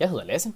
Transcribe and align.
Jeg 0.00 0.08
hedder 0.10 0.24
Lasse, 0.24 0.52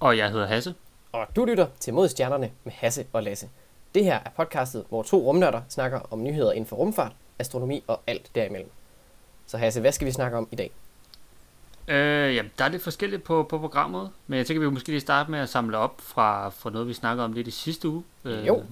Og 0.00 0.18
jeg 0.18 0.30
hedder 0.30 0.46
Hasse. 0.46 0.74
og 1.12 1.26
du 1.36 1.44
lytter 1.44 1.66
til 1.80 1.94
Mod 1.94 2.08
Stjernerne 2.08 2.50
med 2.64 2.72
Hasse 2.72 3.06
og 3.12 3.22
Lasse. 3.22 3.48
Det 3.94 4.04
her 4.04 4.18
er 4.24 4.30
podcastet, 4.36 4.84
hvor 4.88 5.02
to 5.02 5.18
rumnørder 5.26 5.62
snakker 5.68 6.00
om 6.10 6.22
nyheder 6.22 6.52
inden 6.52 6.66
for 6.68 6.76
rumfart, 6.76 7.12
astronomi 7.38 7.84
og 7.86 8.00
alt 8.06 8.30
derimellem. 8.34 8.70
Så 9.46 9.58
Hasse, 9.58 9.80
hvad 9.80 9.92
skal 9.92 10.06
vi 10.06 10.12
snakke 10.12 10.36
om 10.38 10.48
i 10.52 10.56
dag? 10.56 10.70
Øh, 11.88 12.34
jamen, 12.34 12.52
der 12.58 12.64
er 12.64 12.68
lidt 12.68 12.82
forskelligt 12.82 13.24
på, 13.24 13.42
på 13.42 13.58
programmet, 13.58 14.10
men 14.26 14.36
jeg 14.38 14.46
tænker, 14.46 14.60
vi 14.60 14.70
måske 14.70 14.88
lige 14.88 15.00
starte 15.00 15.30
med 15.30 15.38
at 15.38 15.48
samle 15.48 15.78
op 15.78 16.00
fra, 16.00 16.48
fra 16.48 16.70
noget, 16.70 16.88
vi 16.88 16.92
snakkede 16.94 17.24
om 17.24 17.32
lidt 17.32 17.48
i 17.48 17.50
sidste 17.50 17.88
uge. 17.88 18.04
Øh, 18.24 18.46
Jo. 18.46 18.64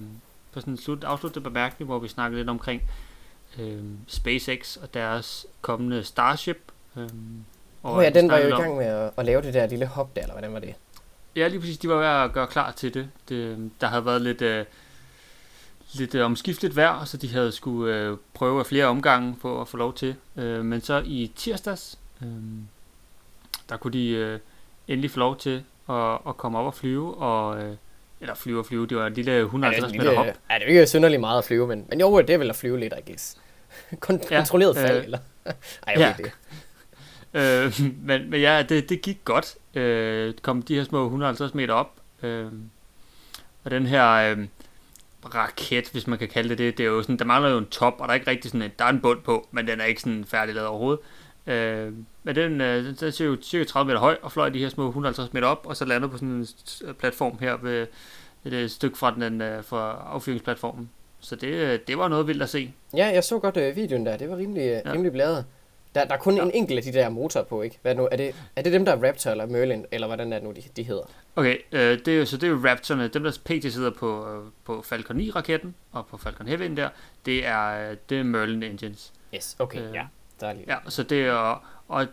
På 0.53 0.59
sådan 0.59 0.73
en 0.73 0.77
slut, 0.77 1.03
afsluttende 1.03 1.43
bemærkning, 1.43 1.87
hvor 1.89 1.99
vi 1.99 2.07
snakkede 2.07 2.39
lidt 2.39 2.49
omkring 2.49 2.81
øh, 3.59 3.83
SpaceX 4.07 4.77
og 4.77 4.93
deres 4.93 5.45
kommende 5.61 6.03
Starship. 6.03 6.71
Øh, 6.97 7.09
Åh 7.83 7.97
oh, 7.97 8.03
ja, 8.03 8.09
den 8.09 8.29
var 8.31 8.37
jo 8.37 8.47
i 8.47 8.51
gang 8.51 8.77
med 8.77 8.85
at, 8.85 9.11
at 9.17 9.25
lave 9.25 9.41
det 9.41 9.53
der 9.53 9.67
lille 9.67 9.85
hop 9.85 10.15
der, 10.15 10.21
eller 10.21 10.33
hvordan 10.33 10.53
var 10.53 10.59
det? 10.59 10.73
Ja, 11.35 11.47
lige 11.47 11.59
præcis. 11.59 11.77
De 11.77 11.89
var 11.89 11.95
ved 11.95 12.05
at 12.25 12.33
gøre 12.33 12.47
klar 12.47 12.71
til 12.71 12.93
det. 12.93 13.09
det 13.29 13.71
der 13.81 13.87
havde 13.87 14.05
været 14.05 14.21
lidt, 14.21 14.41
øh, 14.41 14.65
lidt 15.93 16.15
øh, 16.15 16.25
omskifteligt 16.25 16.75
vejr, 16.75 17.05
så 17.05 17.17
de 17.17 17.33
havde 17.33 17.51
skulle 17.51 17.95
øh, 17.95 18.17
prøve 18.33 18.59
af 18.59 18.65
flere 18.65 18.85
omgange 18.85 19.35
for 19.41 19.61
at 19.61 19.67
få 19.67 19.77
lov 19.77 19.93
til. 19.93 20.15
Øh, 20.37 20.65
men 20.65 20.81
så 20.81 21.01
i 21.05 21.31
tirsdags, 21.35 21.99
øh, 22.21 22.27
der 23.69 23.77
kunne 23.77 23.93
de 23.93 24.09
øh, 24.09 24.39
endelig 24.87 25.11
få 25.11 25.19
lov 25.19 25.37
til 25.37 25.63
at, 25.89 26.13
at 26.27 26.37
komme 26.37 26.59
op 26.59 26.65
og 26.65 26.73
flyve. 26.73 27.17
Og, 27.17 27.61
øh, 27.63 27.75
eller 28.21 28.35
flyve 28.35 28.59
og 28.59 28.65
flyve, 28.65 28.87
det 28.87 28.97
var 28.97 29.07
en 29.07 29.13
lille 29.13 29.31
Ja, 29.31 29.37
det 29.37 29.43
150 29.45 29.93
er, 29.93 29.97
meter 29.97 30.15
hop. 30.15 30.25
ja, 30.25 30.31
det 30.31 30.37
er 30.49 30.59
jo 30.59 30.65
ikke 30.67 30.87
synderligt 30.87 31.19
meget 31.19 31.37
at 31.37 31.45
flyve, 31.45 31.67
men, 31.67 31.85
men 31.89 31.99
jo, 31.99 32.21
det 32.21 32.29
er 32.29 32.37
vel 32.37 32.49
at 32.49 32.55
flyve 32.55 32.79
lidt, 32.79 32.93
I 32.97 33.11
guess. 33.11 33.37
Kon- 34.05 34.27
Ja, 34.31 34.37
kontrolleret 34.37 34.75
fald, 34.77 34.97
øh, 34.97 35.03
eller? 35.03 35.17
Ej, 35.45 35.53
okay, 35.87 35.99
ja. 35.99 36.13
det. 36.17 36.31
Øh, 37.33 37.81
men, 38.07 38.29
men 38.29 38.41
ja, 38.41 38.63
det, 38.69 38.89
det 38.89 39.01
gik 39.01 39.17
godt. 39.25 39.55
Øh, 39.75 40.33
kom 40.41 40.61
de 40.61 40.75
her 40.75 40.83
små 40.83 41.03
150 41.03 41.53
meter 41.53 41.73
op. 41.73 41.91
Øh, 42.23 42.51
og 43.63 43.71
den 43.71 43.85
her 43.85 44.11
øh, 44.11 44.47
raket, 45.35 45.89
hvis 45.89 46.07
man 46.07 46.19
kan 46.19 46.27
kalde 46.27 46.49
det 46.49 46.57
det, 46.57 46.77
det 46.77 46.83
er 46.83 46.87
jo 46.87 47.01
sådan, 47.01 47.19
der 47.19 47.25
mangler 47.25 47.49
jo 47.49 47.57
en 47.57 47.65
top, 47.65 47.93
og 47.99 48.07
der 48.07 48.09
er 48.09 48.15
ikke 48.15 48.29
rigtig 48.31 48.51
sådan 48.51 48.61
en, 48.61 48.71
der 48.79 48.85
er 48.85 48.89
en 48.89 49.01
bund 49.01 49.21
på, 49.21 49.47
men 49.51 49.67
den 49.67 49.81
er 49.81 49.85
ikke 49.85 50.01
sådan 50.01 50.25
færdig 50.25 50.55
lavet 50.55 50.69
overhovedet. 50.69 50.99
Øh, 51.47 51.93
men 52.23 52.35
den, 52.35 52.61
øh, 52.61 52.99
den, 52.99 53.11
ser 53.11 53.25
jo 53.25 53.37
cirka 53.41 53.63
30 53.63 53.87
meter 53.87 53.99
høj, 53.99 54.17
og 54.21 54.31
fløj 54.31 54.49
de 54.49 54.59
her 54.59 54.69
små 54.69 54.87
150 54.87 55.33
meter 55.33 55.47
op, 55.47 55.65
og 55.65 55.77
så 55.77 55.85
landede 55.85 56.11
på 56.11 56.17
sådan 56.17 56.29
en 56.29 56.47
platform 56.99 57.37
her 57.39 57.57
ved 57.57 57.87
et, 58.45 58.53
et 58.53 58.71
stykke 58.71 58.97
fra 58.97 59.15
den 59.15 59.41
øh, 59.41 59.63
fra 59.63 60.07
affyringsplatformen. 60.13 60.89
Så 61.19 61.35
det, 61.35 61.47
øh, 61.47 61.79
det 61.87 61.97
var 61.97 62.07
noget 62.07 62.27
vildt 62.27 62.43
at 62.43 62.49
se. 62.49 62.73
Ja, 62.95 63.11
jeg 63.13 63.23
så 63.23 63.39
godt 63.39 63.57
øh, 63.57 63.75
videoen 63.75 64.05
der. 64.05 64.17
Det 64.17 64.29
var 64.29 64.37
rimelig, 64.37 64.61
ja. 64.61 64.81
Ja. 64.85 64.91
rimelig 64.91 65.11
bladet. 65.11 65.45
Der, 65.95 66.05
der 66.05 66.13
er 66.13 66.17
kun 66.17 66.35
Ja. 66.37 66.43
en 66.43 66.51
enkelt 66.53 66.77
af 66.77 66.83
de 66.83 66.93
der 66.99 67.09
motorer 67.09 67.43
på, 67.43 67.61
ikke? 67.61 67.79
Hvad 67.81 67.91
er, 67.91 67.95
det 67.95 68.01
nu? 68.03 68.07
er, 68.11 68.17
det, 68.17 68.35
er 68.55 68.61
det 68.61 68.73
dem, 68.73 68.85
der 68.85 68.95
er 68.95 69.07
Raptor 69.07 69.31
eller 69.31 69.45
Merlin, 69.45 69.85
eller 69.91 70.07
hvordan 70.07 70.33
er 70.33 70.37
det 70.39 70.47
nu, 70.47 70.51
de, 70.51 70.63
de 70.75 70.83
hedder? 70.83 71.03
Okay, 71.35 71.57
øh, 71.71 71.99
det 71.99 72.07
er 72.07 72.17
jo, 72.17 72.25
så 72.25 72.37
det 72.37 72.47
er 72.47 72.51
jo 72.51 72.59
Raptorne, 72.65 73.07
dem 73.07 73.23
der 73.23 73.31
pt. 73.45 73.73
sidder 73.73 73.89
på, 73.91 74.27
øh, 74.29 74.43
på 74.65 74.81
Falcon 74.81 75.19
9-raketten, 75.21 75.75
og 75.91 76.07
på 76.07 76.17
Falcon 76.17 76.47
Heavy 76.47 76.75
der, 76.77 76.89
det 77.25 77.45
er, 77.45 77.89
øh, 77.91 77.97
det 78.09 78.19
er 78.19 78.23
Merlin 78.23 78.63
Engines. 78.63 79.13
Yes, 79.35 79.55
okay, 79.59 79.87
Øh, 79.87 79.93
ja. 79.93 80.05
Der 80.39 80.47
er 80.47 80.53
lige. 80.53 80.65
Ja, 80.67 80.77
så 80.89 81.03
det 81.03 81.21
er, 81.25 81.31
og, 81.33 81.61
og 81.87 82.07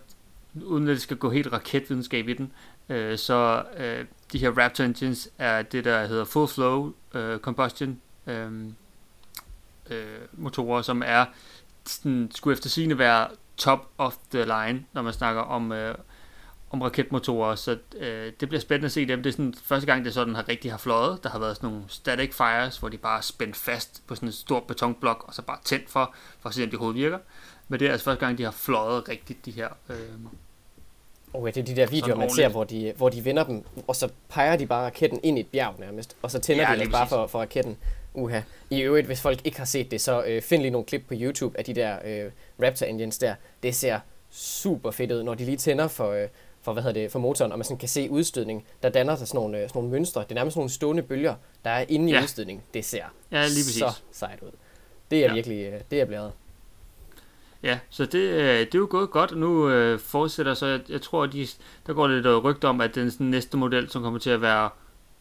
uden 0.64 0.88
at 0.88 0.92
det 0.94 1.02
skal 1.02 1.16
gå 1.16 1.30
helt 1.30 1.52
raketvidenskab 1.52 2.28
i 2.28 2.32
den, 2.34 2.52
øh, 2.88 3.18
så 3.18 3.62
øh, 3.76 4.04
de 4.32 4.38
her 4.38 4.50
Raptor 4.58 4.84
Engines 4.84 5.28
er 5.38 5.62
det, 5.62 5.84
der 5.84 6.06
hedder 6.06 6.24
Full 6.24 6.48
Flow 6.48 6.92
øh, 7.14 7.38
Combustion 7.38 8.00
øh, 8.26 8.50
øh, 9.90 10.04
motorer, 10.32 10.82
som 10.82 11.02
er 11.06 11.24
sådan, 11.86 12.30
skulle 12.34 12.52
efter 12.54 12.68
sigende 12.68 12.98
være 12.98 13.28
top 13.56 13.88
of 13.98 14.16
the 14.30 14.44
line, 14.44 14.84
når 14.92 15.02
man 15.02 15.12
snakker 15.12 15.42
om, 15.42 15.72
øh, 15.72 15.94
om 16.70 16.82
raketmotorer, 16.82 17.54
så 17.54 17.78
øh, 17.96 18.32
det 18.40 18.48
bliver 18.48 18.60
spændende 18.60 18.86
at 18.86 18.92
se 18.92 19.06
dem. 19.08 19.22
Det 19.22 19.30
er 19.30 19.32
sådan 19.32 19.54
første 19.64 19.86
gang, 19.86 20.04
det 20.04 20.14
sådan 20.14 20.34
har 20.34 20.48
rigtig 20.48 20.70
har 20.70 20.78
fløjet. 20.78 21.24
Der 21.24 21.30
har 21.30 21.38
været 21.38 21.56
sådan 21.56 21.70
nogle 21.70 21.84
static 21.88 22.34
fires, 22.34 22.78
hvor 22.78 22.88
de 22.88 22.98
bare 22.98 23.18
er 23.18 23.22
spændt 23.22 23.56
fast 23.56 24.02
på 24.06 24.14
sådan 24.14 24.28
en 24.28 24.32
stor 24.32 24.60
betonblok, 24.60 25.24
og 25.28 25.34
så 25.34 25.42
bare 25.42 25.58
tændt 25.64 25.90
for, 25.90 26.14
for 26.40 26.48
at 26.48 26.54
se, 26.54 26.64
om 26.64 26.70
de 26.70 26.76
overhovedet 26.76 27.02
virker. 27.02 27.18
Men 27.68 27.80
det 27.80 27.88
er 27.88 27.92
altså 27.92 28.04
første 28.04 28.26
gang, 28.26 28.38
de 28.38 28.42
har 28.44 28.50
fløjet 28.50 29.08
rigtigt, 29.08 29.44
de 29.44 29.50
her. 29.50 29.68
Øh, 29.90 29.96
Okay, 31.32 31.52
det 31.54 31.60
er 31.60 31.64
de 31.64 31.76
der 31.76 31.86
videoer, 31.86 32.16
man 32.16 32.30
ser, 32.30 32.48
hvor 32.48 32.64
de, 32.64 32.92
hvor 32.96 33.08
de 33.08 33.24
vender 33.24 33.44
dem, 33.44 33.64
og 33.86 33.96
så 33.96 34.08
peger 34.28 34.56
de 34.56 34.66
bare 34.66 34.84
raketten 34.84 35.20
ind 35.22 35.38
i 35.38 35.40
et 35.40 35.46
bjerg 35.46 35.74
nærmest, 35.78 36.16
og 36.22 36.30
så 36.30 36.38
tænder 36.38 36.72
Ja, 36.72 36.84
de 36.84 36.90
bare 36.90 37.06
for, 37.08 37.26
for 37.26 37.38
raketten. 37.38 37.76
Uha. 38.16 38.40
I 38.70 38.80
øvrigt, 38.80 39.06
hvis 39.06 39.20
folk 39.20 39.40
ikke 39.44 39.58
har 39.58 39.64
set 39.64 39.90
det, 39.90 40.00
så 40.00 40.24
øh, 40.24 40.42
find 40.42 40.62
lige 40.62 40.70
nogle 40.70 40.84
klip 40.86 41.02
på 41.08 41.14
YouTube 41.16 41.58
af 41.58 41.64
de 41.64 41.74
der 41.74 41.98
øh, 42.04 42.30
Raptor 42.66 42.86
engines 42.86 43.18
der. 43.18 43.34
Det 43.62 43.74
ser 43.74 44.00
super 44.30 44.90
fedt 44.90 45.12
ud, 45.12 45.22
når 45.22 45.34
de 45.34 45.44
lige 45.44 45.56
tænder 45.56 45.88
for, 45.88 46.10
øh, 46.10 46.28
for, 46.62 46.72
hvad 46.72 46.82
hedder 46.82 47.00
det, 47.00 47.12
for 47.12 47.18
motoren, 47.18 47.52
og 47.52 47.58
man 47.58 47.64
sådan 47.64 47.78
kan 47.78 47.88
se 47.88 48.10
udstødning. 48.10 48.64
Der 48.82 48.88
danner 48.88 49.16
sig 49.16 49.28
sådan 49.28 49.38
nogle, 49.38 49.56
øh, 49.58 49.68
sådan 49.68 49.78
nogle 49.78 49.90
mønstre. 49.90 50.20
Det 50.22 50.30
er 50.30 50.34
nærmest 50.34 50.54
sådan 50.54 50.60
nogle 50.60 50.70
stående 50.70 51.02
bølger, 51.02 51.34
der 51.64 51.70
er 51.70 51.84
inde 51.88 52.10
i 52.10 52.14
Ja. 52.14 52.22
udstødning. 52.22 52.64
Det 52.74 52.84
ser 52.84 53.04
ja, 53.32 53.42
lige 53.42 53.44
præcis. 53.44 53.74
så 53.74 53.92
sejt 54.12 54.42
ud. 54.42 54.50
Det 55.10 55.18
er 55.18 55.26
Ja. 55.28 55.34
virkelig, 55.34 55.66
øh, 55.66 55.80
det 55.90 56.00
er 56.00 56.04
blæret. 56.04 56.32
Ja, 57.62 57.78
så 57.90 58.06
det, 58.06 58.18
øh, 58.18 58.58
det 58.58 58.74
er 58.74 58.78
jo 58.78 58.86
gået 58.90 59.10
godt, 59.10 59.30
og 59.32 59.36
nu 59.38 59.70
øh, 59.70 59.98
fortsætter 59.98 60.54
så, 60.54 60.66
jeg, 60.66 60.80
jeg 60.88 61.02
tror, 61.02 61.22
at 61.24 61.32
de, 61.32 61.46
der 61.86 61.92
går 61.92 62.08
lidt 62.08 62.44
rygter 62.44 62.68
om, 62.68 62.80
at 62.80 62.94
den 62.94 63.10
sådan, 63.10 63.26
næste 63.26 63.56
model, 63.56 63.90
som 63.90 64.02
kommer 64.02 64.18
til 64.18 64.30
at 64.30 64.40
være 64.40 64.70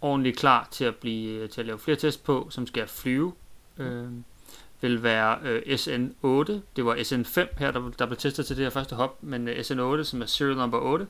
ordentligt 0.06 0.38
klar 0.38 0.68
til 0.72 0.86
at 0.86 0.96
blive 0.96 1.48
til 1.48 1.62
at 1.62 1.68
lave 1.68 1.80
flere 1.80 1.98
tests 1.98 2.22
på, 2.22 2.48
som 2.50 2.68
skal 2.68 2.88
flyve, 2.88 3.34
øh, 3.78 4.08
vil 4.82 5.04
være 5.04 5.38
øh, 5.44 5.62
SN8. 5.68 6.52
Det 6.76 6.86
var 6.86 6.96
SN5 6.96 7.60
her, 7.60 7.72
der, 7.72 7.92
der 8.00 8.06
blev 8.06 8.18
testet 8.18 8.46
til 8.46 8.56
det 8.58 8.66
her 8.66 8.70
første 8.70 8.96
hop, 8.96 9.24
men 9.24 9.48
øh, 9.48 9.56
SN8, 9.60 10.04
som 10.04 10.22
er 10.22 10.26
serial 10.26 10.56
number 10.58 10.80
8, 10.80 11.08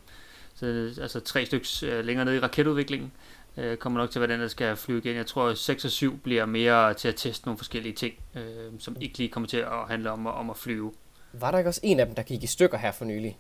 så 0.55 0.65
øh, 0.65 0.91
altså 1.01 1.19
tre 1.19 1.45
stykker 1.45 1.83
øh, 1.85 2.05
længere 2.05 2.25
nede 2.25 2.35
i 2.37 2.39
raketudviklingen, 2.39 3.11
øh, 3.57 3.77
kommer 3.77 3.99
nok 3.99 4.09
til, 4.11 4.19
hvad 4.19 4.27
den 4.27 4.39
der 4.39 4.47
skal 4.47 4.75
flyve 4.75 4.97
igen. 4.99 5.15
Jeg 5.15 5.25
tror, 5.25 5.47
at 5.49 5.57
6 5.57 5.85
og 5.85 5.91
7 5.91 6.17
bliver 6.17 6.45
mere 6.45 6.93
til 6.93 7.07
at 7.07 7.15
teste 7.15 7.47
nogle 7.47 7.57
forskellige 7.57 7.93
ting, 7.93 8.13
øh, 8.35 8.41
som 8.79 8.95
ikke 9.01 9.17
lige 9.17 9.29
kommer 9.29 9.47
til 9.49 9.57
at 9.57 9.87
handle 9.89 10.11
om, 10.11 10.27
at- 10.27 10.33
om 10.33 10.49
at 10.49 10.57
flyve. 10.57 10.93
Var 11.33 11.51
der 11.51 11.57
ikke 11.57 11.69
også 11.69 11.81
en 11.83 11.99
af 11.99 12.05
dem, 12.05 12.15
der 12.15 12.23
gik 12.23 12.43
i 12.43 12.47
stykker 12.47 12.77
her 12.77 12.91
for 12.91 13.05
nylig? 13.05 13.37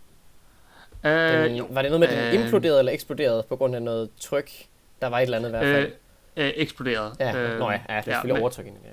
Øh, 1.05 1.11
Den, 1.11 1.55
jo. 1.55 1.67
var 1.71 1.81
det 1.81 1.91
noget 1.91 1.99
med, 1.99 2.07
at 2.07 2.33
den 2.33 2.39
Øh, 2.39 2.45
imploderede 2.45 2.79
eller 2.79 2.91
eksploderede 2.91 3.43
på 3.49 3.55
grund 3.55 3.75
af 3.75 3.81
noget 3.81 4.09
tryk? 4.19 4.51
Der 5.01 5.07
var 5.07 5.19
et 5.19 5.23
eller 5.23 5.37
andet 5.37 5.49
i 5.49 5.51
hvert 5.51 5.63
fald. 5.63 5.91
Øh, 6.37 6.45
øh, 6.45 6.53
eksploderet. 6.55 7.15
ja, 7.19 7.35
øh, 7.37 7.59
nå 7.59 7.71
ja, 7.71 7.71
ja, 7.71 7.77
det 7.77 7.87
er 7.97 8.01
selvfølgelig 8.01 8.33
men- 8.33 8.41
overtryk 8.41 8.65
ind 8.65 8.75
i 8.75 8.79
det. 8.83 8.89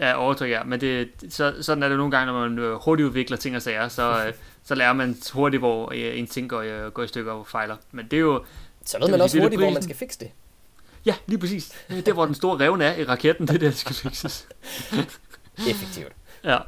Ja, 0.00 0.14
overtryk, 0.14 0.50
ja. 0.50 0.62
Men 0.64 0.80
det, 0.80 1.08
så, 1.30 1.54
sådan 1.62 1.82
er 1.82 1.88
det 1.88 1.96
nogle 1.96 2.10
gange, 2.10 2.32
når 2.32 2.48
man 2.48 2.58
øh, 2.58 2.74
hurtigt 2.74 3.06
udvikler 3.06 3.36
ting 3.36 3.56
og 3.56 3.62
sager, 3.62 3.88
så, 3.88 4.24
øh, 4.26 4.32
så 4.64 4.74
lærer 4.74 4.92
man 4.92 5.16
hurtigt, 5.32 5.60
hvor 5.60 5.92
øh, 5.94 6.18
en 6.18 6.26
ting 6.26 6.50
går, 6.50 6.62
i- 6.62 6.90
går 6.90 7.02
i 7.02 7.06
stykker 7.06 7.32
og 7.32 7.46
fejler. 7.46 7.76
Men 7.92 8.04
det 8.10 8.16
er 8.16 8.20
jo, 8.20 8.44
Så 8.86 8.98
ved 8.98 9.02
det 9.06 9.10
man 9.10 9.20
også 9.20 9.34
det 9.36 9.42
hurtigt, 9.44 9.60
hvor 9.62 9.70
man 9.70 9.82
skal 9.82 9.96
fikse 9.96 10.18
det. 10.20 10.30
ja, 11.06 11.14
lige 11.26 11.38
præcis. 11.38 11.84
Det 11.88 11.98
er 11.98 12.02
der, 12.02 12.12
hvor 12.12 12.26
den 12.26 12.34
store 12.34 12.60
revne 12.60 12.84
er 12.84 12.96
i 12.96 13.04
raketten, 13.04 13.46
det 13.46 13.54
er 13.54 13.58
der, 13.58 13.66
der 13.68 13.74
skal 13.74 13.94
fikses. 13.94 14.48
Effektivt. 15.70 16.12
Ja, 16.44 16.58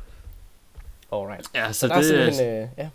Alright. 1.12 1.46
ja 1.54 1.72
Så 1.72 1.80
så 1.80 1.88
der 1.88 1.94
er 1.94 1.98
det, 1.98 2.06
simpelthen, 2.06 2.62
øh, 2.62 2.68
ja. 2.78 2.88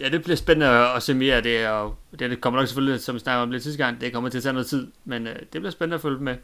Ja, 0.00 0.08
det 0.08 0.22
bliver 0.22 0.36
spændende 0.36 0.88
at 0.96 1.02
se 1.02 1.14
mere 1.14 1.36
af 1.36 1.42
det, 1.42 1.68
og 1.68 1.96
det 2.18 2.40
kommer 2.40 2.60
nok 2.60 2.68
selvfølgelig, 2.68 3.00
som 3.00 3.14
vi 3.14 3.20
snakker 3.20 3.42
om 3.42 3.50
lidt 3.50 3.62
sidste 3.62 3.84
gang, 3.84 4.00
det 4.00 4.12
kommer 4.12 4.30
til 4.30 4.38
at 4.38 4.42
tage 4.42 4.52
noget 4.52 4.66
tid, 4.66 4.86
men 5.04 5.26
øh, 5.26 5.36
det 5.38 5.50
bliver 5.50 5.70
spændende 5.70 5.94
at 5.94 6.00
følge 6.02 6.18
med. 6.18 6.36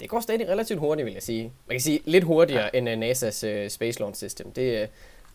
Det 0.00 0.08
går 0.08 0.20
stadig 0.20 0.48
relativt 0.48 0.80
hurtigt, 0.80 1.06
vil 1.06 1.12
jeg 1.14 1.22
sige. 1.22 1.42
Man 1.42 1.74
kan 1.74 1.80
sige 1.80 2.00
lidt 2.04 2.24
hurtigere 2.24 2.70
ja. 2.74 2.78
end 2.78 2.88
uh, 2.88 2.94
NASA's 2.94 3.64
uh, 3.64 3.68
Space 3.70 4.00
Launch 4.00 4.18
System. 4.18 4.52
Det, 4.52 4.82
uh, 4.82 4.88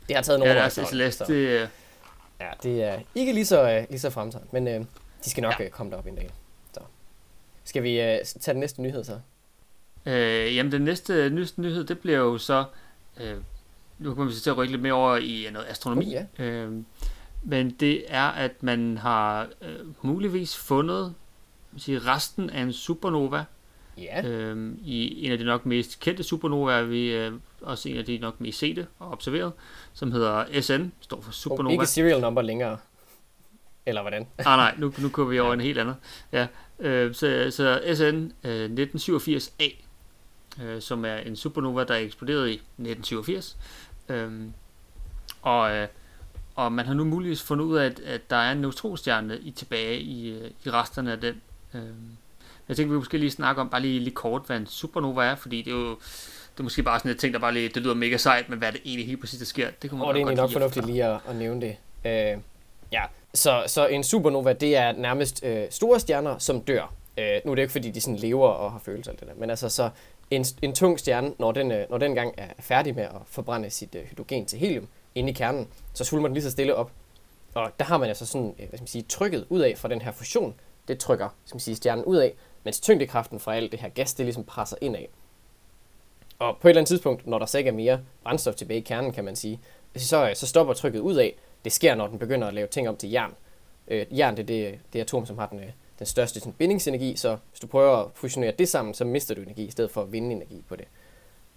det 0.07 0.15
har 0.15 0.23
taget 0.23 0.39
nogle 0.39 0.53
Ja, 0.53 0.57
år. 0.59 0.61
deres 0.61 0.77
efterhånden, 0.77 1.11
SLS, 1.11 1.27
det, 1.27 1.35
øh, 1.35 1.67
Ja, 2.39 2.49
det 2.63 2.83
er 2.83 2.99
ikke 3.15 3.33
lige 3.33 3.45
så, 3.45 3.77
uh, 3.77 3.89
lige 3.89 3.99
så 3.99 4.09
fremtrædende, 4.09 4.49
men 4.59 4.81
uh, 4.81 4.85
de 5.25 5.29
skal 5.29 5.41
nok 5.41 5.53
Ja. 5.59 5.63
ja. 5.63 5.69
komme 5.69 5.91
derop 5.91 6.07
en 6.07 6.15
dag. 6.15 6.29
Så. 6.73 6.79
Skal 7.63 7.83
vi 7.83 7.99
uh, 7.99 8.05
tage 8.05 8.53
den 8.53 8.59
næste 8.59 8.81
nyhed 8.81 9.03
så? 9.03 9.19
Øh, 10.05 10.55
jamen, 10.55 10.71
den 10.71 10.81
næste 10.81 11.29
nyeste 11.29 11.61
nyhed, 11.61 11.83
det 11.83 11.99
bliver 11.99 12.17
jo 12.17 12.37
så... 12.37 12.63
Øh, 13.21 13.35
nu 13.99 14.09
kommer 14.15 14.25
vi 14.31 14.37
så 14.37 14.43
til 14.43 14.49
at 14.49 14.57
rykke 14.57 14.71
lidt 14.73 14.81
mere 14.81 14.93
over 14.93 15.17
i 15.17 15.47
noget 15.53 15.67
astronomi. 15.69 16.05
Oh, 16.05 16.11
ja. 16.11 16.43
øh, 16.43 16.71
men 17.45 17.69
det 17.69 18.03
er, 18.07 18.27
at 18.27 18.63
man 18.63 18.97
har 18.97 19.47
øh, 19.61 19.79
muligvis 20.01 20.57
fundet 20.57 21.15
vil 21.75 21.81
sige, 21.81 21.99
resten 21.99 22.49
af 22.49 22.61
en 22.61 22.73
supernova. 22.73 23.43
Ja, 23.97 24.27
Øh, 24.27 24.73
I 24.83 25.25
en 25.25 25.31
af 25.31 25.37
de 25.37 25.43
nok 25.43 25.65
mest 25.65 25.99
kendte 25.99 26.23
supernovaer, 26.23 26.83
vi 26.83 27.13
øh, 27.13 27.33
også 27.61 27.89
en 27.89 27.97
af 27.97 28.05
de 28.05 28.17
nok 28.17 28.41
mest 28.41 28.59
sete 28.59 28.87
og 28.99 29.11
observeret, 29.11 29.53
som 29.93 30.11
hedder 30.11 30.61
SN, 30.61 30.91
står 31.01 31.21
for 31.21 31.29
oh, 31.29 31.33
supernova. 31.33 31.73
ikke 31.73 31.85
serial 31.85 32.21
number 32.21 32.41
længere. 32.41 32.77
Eller 33.85 34.01
hvordan? 34.01 34.27
Ah, 34.37 34.45
nej, 34.45 34.75
nu, 34.77 34.93
nu 34.97 35.09
kommer 35.09 35.31
vi 35.31 35.39
over 35.39 35.53
en 35.53 35.61
helt 35.61 35.77
anden. 35.77 35.95
Ja, 36.31 36.47
øh, 36.79 37.13
så, 37.13 37.47
så 37.51 37.81
SN 37.95 38.47
øh, 38.47 38.69
1987A, 38.89 39.71
øh, 40.63 40.81
som 40.81 41.05
er 41.05 41.15
en 41.15 41.35
supernova, 41.35 41.83
der 41.83 41.95
eksploderede 41.95 42.51
i 42.51 42.55
1987. 42.55 43.57
Øhm, 44.09 44.53
og, 45.41 45.75
øh, 45.75 45.87
og 46.55 46.71
man 46.71 46.85
har 46.85 46.93
nu 46.93 47.03
muligvis 47.03 47.43
fundet 47.43 47.65
ud 47.65 47.77
af, 47.77 47.85
at, 47.85 47.99
at 47.99 48.29
der 48.29 48.35
er 48.35 48.51
en 48.51 48.57
neutronstjerne 48.57 49.39
i, 49.39 49.51
tilbage 49.51 49.99
i, 49.99 50.29
øh, 50.29 50.51
i 50.65 50.69
resterne 50.69 51.11
af 51.11 51.21
den. 51.21 51.41
Øhm, 51.73 52.17
jeg 52.67 52.77
tænker, 52.77 52.91
vi 52.93 52.97
måske 52.97 53.17
lige 53.17 53.31
snakke 53.31 53.61
om, 53.61 53.69
bare 53.69 53.81
lige, 53.81 53.99
lige 53.99 54.13
kort, 54.15 54.41
hvad 54.45 54.57
en 54.57 54.67
supernova 54.67 55.25
er, 55.25 55.35
fordi 55.35 55.61
det 55.61 55.73
er 55.73 55.77
jo 55.77 55.89
det 56.53 56.59
er 56.59 56.63
måske 56.63 56.83
bare 56.83 56.99
sådan 56.99 57.11
et 57.11 57.19
ting, 57.19 57.33
der 57.33 57.39
bare 57.39 57.53
lige, 57.53 57.69
det 57.69 57.81
lyder 57.83 57.93
mega 57.93 58.17
sejt, 58.17 58.49
men 58.49 58.57
hvad 58.57 58.67
er 58.67 58.71
det 58.71 58.81
egentlig 58.85 59.07
helt 59.07 59.19
præcis, 59.19 59.39
der 59.39 59.45
sker? 59.45 59.69
Det 59.81 59.89
kunne 59.89 59.99
man 59.99 60.07
Og 60.07 60.13
det 60.13 60.21
er 60.21 60.25
egentlig 60.25 60.43
nok 60.43 60.51
fornuftigt 60.51 60.85
lige 60.85 61.05
at, 61.05 61.19
at 61.27 61.35
nævne 61.35 61.61
det. 61.61 61.75
Øh, 62.05 62.41
Ja, 62.91 63.03
så, 63.33 63.63
så 63.67 63.87
en 63.87 64.03
supernova, 64.03 64.53
det 64.53 64.75
er 64.75 64.91
nærmest 64.91 65.43
øh, 65.43 65.63
store 65.69 65.99
stjerner, 65.99 66.37
som 66.37 66.61
dør. 66.61 66.93
Øh, 67.17 67.41
nu 67.45 67.51
er 67.51 67.55
det 67.55 67.61
ikke, 67.61 67.71
fordi 67.71 67.91
de 67.91 68.01
sådan 68.01 68.15
lever 68.15 68.47
og 68.47 68.71
har 68.71 68.79
følelser 68.79 69.11
og 69.11 69.19
det 69.19 69.27
der, 69.27 69.33
men 69.37 69.49
altså 69.49 69.69
så 69.69 69.89
en, 70.31 70.45
en 70.61 70.75
tung 70.75 70.99
stjerne, 70.99 71.33
når 71.39 71.51
den, 71.51 71.71
øh, 71.71 71.89
når 71.89 71.97
den 71.97 72.15
gang 72.15 72.33
er 72.37 72.47
færdig 72.59 72.95
med 72.95 73.03
at 73.03 73.21
forbrænde 73.25 73.69
sit 73.69 73.95
øh, 73.95 74.03
hydrogen 74.03 74.45
til 74.45 74.59
helium 74.59 74.87
inde 75.15 75.29
i 75.29 75.33
kernen, 75.33 75.67
så 75.93 76.03
svulmer 76.03 76.27
den 76.27 76.33
lige 76.33 76.43
så 76.43 76.51
stille 76.51 76.75
op. 76.75 76.91
Og 77.53 77.71
der 77.79 77.85
har 77.85 77.97
man 77.97 78.09
altså 78.09 78.25
sådan, 78.25 78.49
øh, 78.59 78.69
hvad 78.69 78.77
skal 78.77 78.81
man 78.81 78.87
sige, 78.87 79.05
trykket 79.09 79.45
ud 79.49 79.59
af 79.59 79.77
fra 79.77 79.87
den 79.87 80.01
her 80.01 80.11
fusion, 80.11 80.55
det 80.87 80.99
trykker 80.99 81.29
skal 81.45 81.55
man 81.55 81.59
sige, 81.59 81.75
stjernen 81.75 82.05
ud 82.05 82.17
af, 82.17 82.33
mens 82.63 82.79
tyngdekraften 82.79 83.39
fra 83.39 83.55
alt 83.55 83.71
det 83.71 83.79
her 83.79 83.89
gas, 83.89 84.13
det 84.13 84.25
ligesom 84.25 84.43
presser 84.43 84.77
ind 84.81 84.95
af. 84.95 85.09
Og 86.39 86.57
på 86.61 86.67
et 86.67 86.69
eller 86.69 86.79
andet 86.79 86.87
tidspunkt, 86.87 87.27
når 87.27 87.39
der 87.39 87.45
så 87.45 87.57
ikke 87.57 87.67
er 87.67 87.73
mere 87.73 87.99
brændstof 88.23 88.55
tilbage 88.55 88.79
i 88.79 88.83
kernen, 88.83 89.11
kan 89.11 89.25
man 89.25 89.35
sige, 89.35 89.59
så, 89.95 90.29
øh, 90.29 90.35
så 90.35 90.47
stopper 90.47 90.73
trykket 90.73 90.99
ud 90.99 91.15
af. 91.15 91.35
Det 91.63 91.71
sker, 91.71 91.95
når 91.95 92.07
den 92.07 92.19
begynder 92.19 92.47
at 92.47 92.53
lave 92.53 92.67
ting 92.67 92.89
om 92.89 92.97
til 92.97 93.11
jern. 93.11 93.33
Øh, 93.87 94.05
jern 94.17 94.37
det 94.37 94.43
er 94.43 94.47
det, 94.47 94.79
det 94.93 94.99
atom, 94.99 95.25
som 95.25 95.37
har 95.37 95.47
den, 95.47 95.59
øh, 95.59 95.69
den 95.99 96.05
største 96.05 96.39
sådan, 96.39 96.53
bindingsenergi, 96.53 97.15
så 97.15 97.37
hvis 97.49 97.59
du 97.59 97.67
prøver 97.67 97.97
at 97.97 98.07
fusionere 98.13 98.51
det 98.59 98.69
sammen, 98.69 98.93
så 98.93 99.05
mister 99.05 99.35
du 99.35 99.41
energi 99.41 99.65
i 99.65 99.71
stedet 99.71 99.91
for 99.91 100.01
at 100.01 100.11
vinde 100.11 100.31
energi 100.31 100.63
på 100.67 100.75
det. 100.75 100.87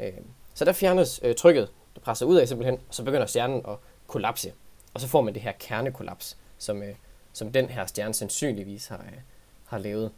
Øh, 0.01 0.13
så 0.55 0.65
der 0.65 0.73
fjernes 0.73 1.21
øh, 1.23 1.35
trykket, 1.35 1.69
det 1.95 2.03
presser 2.03 2.27
ud 2.27 2.37
af 2.37 2.49
simpelthen, 2.49 2.75
og 2.89 2.95
så 2.95 3.03
begynder 3.05 3.27
stjernen 3.27 3.63
at 3.69 3.75
kollapse. 4.07 4.53
Og 4.95 5.01
så 5.01 5.09
får 5.09 5.21
man 5.23 5.35
det 5.35 5.43
her 5.43 5.53
kernekollaps, 5.61 6.37
som, 6.59 6.83
øh, 6.83 6.95
som 7.33 7.53
den 7.53 7.69
her 7.69 7.87
stjerne 7.87 8.15
sandsynligvis 8.15 8.87
har, 8.87 8.97
øh, 8.99 9.19
har 9.67 9.79
lavet. 9.79 10.11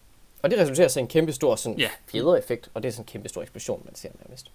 Og 0.42 0.50
det 0.50 0.58
resulterer 0.58 0.88
så 0.88 1.00
i 1.00 1.02
en 1.02 1.08
kæmpe 1.08 1.32
stor 1.32 1.56
sådan, 1.56 1.78
Ja. 1.78 1.88
fjedereffekt, 2.06 2.70
og 2.74 2.82
det 2.82 2.88
er 2.88 2.92
sådan 2.92 3.02
en 3.02 3.06
kæmpe 3.06 3.28
stor 3.28 3.42
eksplosion, 3.42 3.82
man 3.84 3.94
ser 3.94 4.08
nærmest. 4.26 4.50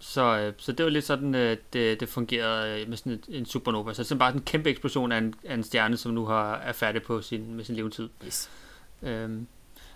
Så, 0.00 0.38
øh, 0.38 0.52
så 0.58 0.72
det 0.72 0.84
var 0.84 0.90
lidt 0.90 1.04
sådan, 1.04 1.34
øh, 1.34 1.56
det, 1.72 2.00
det 2.00 2.08
fungerede 2.08 2.80
øh, 2.80 2.88
med 2.88 2.96
sådan 2.96 3.12
et, 3.12 3.24
en 3.28 3.46
supernova. 3.46 3.94
Så 3.94 4.02
det 4.02 4.10
er 4.12 4.14
bare 4.16 4.34
en 4.34 4.42
kæmpe 4.42 4.70
eksplosion 4.70 5.12
af 5.12 5.18
en, 5.18 5.34
af 5.44 5.54
en 5.54 5.64
stjerne, 5.64 5.96
som 5.96 6.12
nu 6.12 6.26
har, 6.26 6.56
er 6.56 6.72
færdig 6.72 7.02
på 7.02 7.22
sin, 7.22 7.54
med 7.54 7.64
sin 7.64 7.76
levetid. 7.76 8.08
Yes. 8.26 8.50
Øhm, 9.02 9.46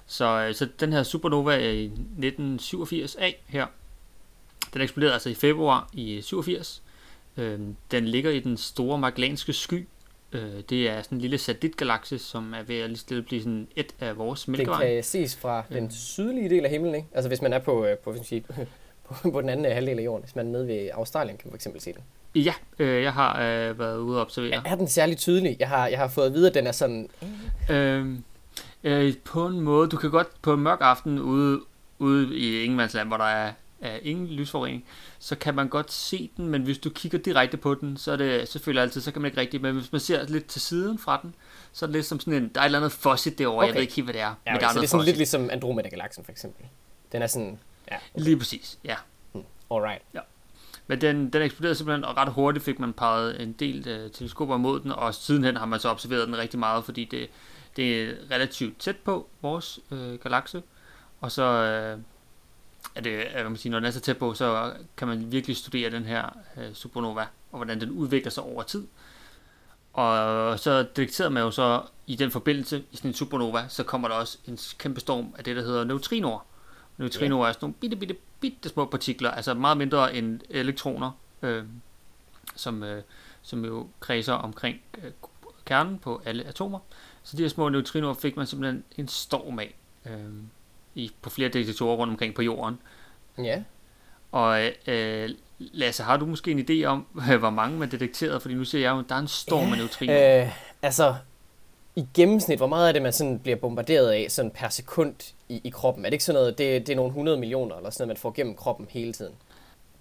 så, 0.07 0.25
øh, 0.25 0.55
så 0.55 0.69
den 0.81 0.93
her 0.93 1.03
supernova 1.03 1.55
er 1.55 1.71
i 1.71 1.85
1987 1.85 3.15
af 3.15 3.43
her. 3.47 3.67
Den 4.75 4.81
eksploderede 4.83 5.13
altså 5.15 5.29
i 5.31 5.35
februar 5.35 5.89
i 5.93 6.21
87. 6.23 6.83
Øhm, 7.37 7.77
den 7.91 8.05
ligger 8.09 8.31
i 8.31 8.41
den 8.41 8.57
store 8.57 8.99
Magellanske 8.99 9.53
sky. 9.53 9.87
Øh, 10.33 10.41
det 10.71 10.89
er 10.91 11.03
sådan 11.03 11.19
en 11.19 11.23
lille 11.23 11.39
satellitgalakse, 11.39 12.19
som 12.19 12.55
er 12.55 12.63
ved 12.63 12.77
at 12.81 12.89
lige 12.91 12.99
stille 12.99 13.23
blive 13.23 13.43
sådan 13.43 13.69
et 13.77 13.95
af 14.01 14.17
vores 14.19 14.45
Den 14.45 14.53
mælkevej. 14.53 14.95
kan 14.95 15.05
ses 15.05 15.37
fra 15.37 15.63
den 15.73 15.85
Mm. 15.85 15.91
sydlige 15.91 16.49
del 16.49 16.65
af 16.65 16.71
himlen, 16.71 16.95
ikke? 16.95 17.09
Altså 17.15 17.29
hvis 17.29 17.43
man 17.43 17.53
er 17.53 17.59
på, 17.59 17.85
øh, 17.87 17.97
på, 17.99 18.11
skal 18.13 18.19
man 18.19 18.25
sige, 18.25 18.41
på, 19.09 19.31
på 19.31 19.41
den 19.41 19.49
anden 19.49 19.67
øh, 19.67 19.73
halvdel 19.73 19.99
af 19.99 20.05
jorden. 20.05 20.25
Hvis 20.25 20.37
man 20.37 20.47
er 20.47 20.51
nede 20.51 20.67
ved 20.69 20.91
Australien, 20.95 21.37
kan 21.39 21.51
man 21.51 21.61
fx 21.61 21.83
se 21.83 21.93
den. 21.93 22.03
Ja, 22.43 22.55
øh, 22.79 23.03
jeg 23.03 23.13
har 23.13 23.41
øh, 23.41 23.79
været 23.79 23.99
ude 23.99 24.17
og 24.17 24.23
observere. 24.23 24.53
Er, 24.55 24.63
er 24.65 24.75
den 24.75 24.89
særlig 24.89 25.17
tydelig? 25.19 25.57
Jeg 25.61 25.69
har, 25.69 25.87
jeg 25.87 25.99
har 25.99 26.09
fået 26.09 26.27
at 26.27 26.35
vide, 26.35 26.49
at 26.49 26.55
den 26.55 26.67
er 26.67 26.73
sådan... 26.73 27.09
Øhm, 27.71 28.25
øh, 28.85 29.15
på 29.25 29.47
en 29.47 29.61
måde, 29.61 29.89
du 29.89 29.97
kan 29.97 30.11
godt 30.11 30.29
på 30.43 30.53
en 30.55 30.61
mørk 30.61 30.79
aften 30.81 31.19
ude, 31.19 31.61
ude 31.99 32.37
i 32.39 32.63
Ingemandsland, 32.65 33.09
hvor 33.09 33.17
der 33.17 33.25
er, 33.25 33.53
er 33.83 33.99
ingen 34.03 34.27
lysforurening, 34.27 34.85
så 35.19 35.37
kan 35.37 35.55
man 35.55 35.69
godt 35.69 35.93
se 35.93 36.31
den, 36.37 36.49
men 36.49 36.63
hvis 36.63 36.79
du 36.79 36.91
kigger 36.91 37.19
direkte 37.19 37.57
på 37.57 37.75
den, 37.75 37.97
så 37.97 38.13
er 38.13 38.17
det 38.17 38.49
selvfølgelig 38.49 38.83
altid, 38.83 39.01
så 39.01 39.13
kan 39.13 39.23
man 39.23 39.29
ikke 39.29 39.41
rigtig, 39.41 39.61
men 39.63 39.75
hvis 39.75 39.93
man 39.93 40.01
ser 40.01 40.27
lidt 40.29 40.47
til 40.47 40.61
siden 40.61 40.99
fra 40.99 41.21
den, 41.23 41.35
så 41.73 41.85
er 41.85 41.87
det 41.87 41.93
lidt 41.97 42.07
som 42.07 42.21
sådan 42.21 42.43
en, 42.43 42.49
der 42.55 42.61
er 42.61 42.65
et 42.65 42.67
eller 42.67 42.79
andet 42.79 42.93
fossit 42.93 43.39
derovre, 43.39 43.57
okay. 43.57 43.67
jeg 43.67 43.71
Okay. 43.71 43.77
ved 43.77 43.83
ikke 43.83 43.95
helt, 43.95 44.07
hvad 44.07 44.15
det 44.15 44.21
er, 44.21 44.27
Ja, 44.27 44.53
men 44.53 44.55
okay, 44.55 44.61
der 44.61 44.67
er 44.69 44.73
så 44.73 44.79
det 44.79 44.85
er 44.85 44.89
sådan 44.89 45.07
lidt 45.07 45.17
ligesom 45.17 45.51
Andromeda-galaksen, 45.53 46.25
for 46.25 46.33
eksempel. 46.33 46.67
Den 47.13 47.23
er 47.23 47.27
sådan... 47.27 47.59
Ja, 47.91 47.97
Lige 48.15 48.37
præcis, 48.39 48.79
ja. 48.85 48.97
alright. 49.71 50.03
Men 50.87 51.01
den, 51.01 51.31
den 51.31 51.43
eksploderede 51.43 51.75
simpelthen, 51.75 52.05
og 52.05 52.17
ret 52.17 52.33
hurtigt 52.33 52.65
fik 52.65 52.79
man 52.79 52.93
peget 52.93 53.43
en 53.43 53.53
del 53.53 53.89
øh, 53.89 54.11
teleskoper 54.11 54.57
mod 54.57 54.81
den, 54.81 54.93
og 54.93 55.15
sidenhen 55.15 55.57
har 55.57 55.67
man 55.67 55.81
så 55.81 55.89
observeret 55.89 56.27
den 56.27 56.39
rigtig 56.39 56.59
meget, 56.61 56.85
fordi 56.85 57.05
det, 57.05 57.29
det 57.77 58.03
er 58.03 58.15
relativt 58.31 58.79
tæt 58.81 58.97
på 58.97 59.29
vores 59.43 59.81
øh, 59.91 60.15
galakse. 60.15 60.63
Og 61.21 61.33
så 61.33 61.43
øh, 61.43 61.99
er 62.95 63.01
det, 63.01 63.11
øh, 63.11 63.33
hvad 63.33 63.45
man 63.45 63.57
siger, 63.57 63.71
når 63.71 63.79
den 63.79 63.87
er 63.87 63.91
så 63.91 64.01
tæt 64.01 64.19
på, 64.19 64.35
så 64.35 64.73
kan 64.97 65.09
man 65.09 65.33
virkelig 65.33 65.57
studere 65.57 65.91
den 65.91 66.05
her 66.05 66.37
øh, 66.57 66.75
supernova, 66.75 67.27
og 67.53 67.59
hvordan 67.59 67.81
den 67.81 67.91
udvikler 67.91 68.31
sig 68.31 68.43
over 68.43 68.63
tid. 68.63 68.87
Og 69.93 70.59
så 70.59 70.83
detekterede 70.83 71.31
man 71.31 71.43
jo 71.43 71.51
så 71.51 71.83
i 72.07 72.17
den 72.17 72.31
forbindelse, 72.31 72.85
i 72.93 72.97
sådan 72.97 73.11
en 73.11 73.15
supernova, 73.15 73.65
så 73.69 73.83
kommer 73.83 74.09
der 74.09 74.15
også 74.15 74.39
en 74.47 74.59
kæmpe 74.79 75.01
storm 75.01 75.35
af 75.39 75.45
det, 75.45 75.57
der 75.57 75.63
hedder 75.63 75.85
neutrinoer. 75.85 76.47
Neutrinoer 76.99 77.49
er 77.49 77.53
sådan 77.53 77.65
nogle 77.65 77.75
bitte, 77.75 77.97
bitte, 77.97 78.17
bitte 78.41 78.69
små 78.69 78.85
partikler, 78.85 79.31
altså 79.31 79.55
meget 79.55 79.77
mindre 79.77 80.15
end 80.15 80.41
elektroner, 80.51 81.11
øh, 81.43 81.65
som, 82.57 82.83
øh, 82.83 83.03
som 83.43 83.65
jo 83.65 83.89
kredser 84.01 84.33
omkring 84.33 84.81
øh, 84.99 85.11
kernen 85.65 85.99
på 85.99 86.23
alle 86.25 86.45
atomer. 86.45 86.79
Så 87.23 87.37
de 87.37 87.43
her 87.43 87.49
små 87.49 87.69
neutrinoer 87.69 88.15
fik 88.15 88.37
man 88.37 88.47
simpelthen 88.47 88.85
en 88.97 89.09
storm 89.09 89.59
af 89.59 89.75
øh, 90.07 90.33
i, 90.95 91.11
på 91.23 91.31
flere 91.31 91.49
detektorer 91.49 91.97
rundt 91.97 92.11
omkring 92.11 92.35
på 92.35 92.43
jorden. 92.43 92.79
Ja. 93.39 93.63
Og 94.33 94.61
øh, 94.87 95.31
Lasse, 95.59 96.03
har 96.03 96.17
du 96.17 96.27
måske 96.27 96.51
en 96.51 96.67
idé 96.71 96.85
om, 96.85 97.07
hvor 97.39 97.51
mange 97.51 97.79
man 97.79 97.91
detekterede? 97.91 98.41
Fordi 98.41 98.55
nu 98.55 98.65
ser 98.65 98.81
jeg 98.81 98.91
jo, 98.91 98.99
at 98.99 99.05
der 99.09 99.15
er 99.15 99.19
en 99.19 99.29
storm 99.29 99.73
af 99.73 99.79
neutrinoer. 99.79 100.43
Øh, 100.43 100.51
altså, 100.83 101.15
i 101.97 102.07
gennemsnit, 102.15 102.59
hvor 102.59 102.67
meget 102.67 102.89
af 102.89 102.93
det, 102.93 103.03
man 103.03 103.13
sådan 103.13 103.39
bliver 103.39 103.57
bombarderet 103.57 104.11
af 104.11 104.27
sådan 104.29 104.51
per 104.51 104.69
sekund 104.69 105.15
i, 105.49 105.61
i 105.65 105.71
kroppen? 105.71 106.05
Er 106.05 106.09
det 106.09 106.15
ikke 106.15 106.25
sådan 106.25 106.41
noget, 106.41 106.59
det, 106.59 106.87
det 106.87 106.93
er 106.93 106.97
nogle 106.97 107.09
100 107.09 107.39
millioner, 107.39 107.77
eller 107.77 107.91
sådan 107.91 108.09
noget, 108.09 108.17
man 108.17 108.21
får 108.21 108.33
gennem 108.33 108.55
kroppen 108.55 108.87
hele 108.91 109.13
tiden? 109.13 109.33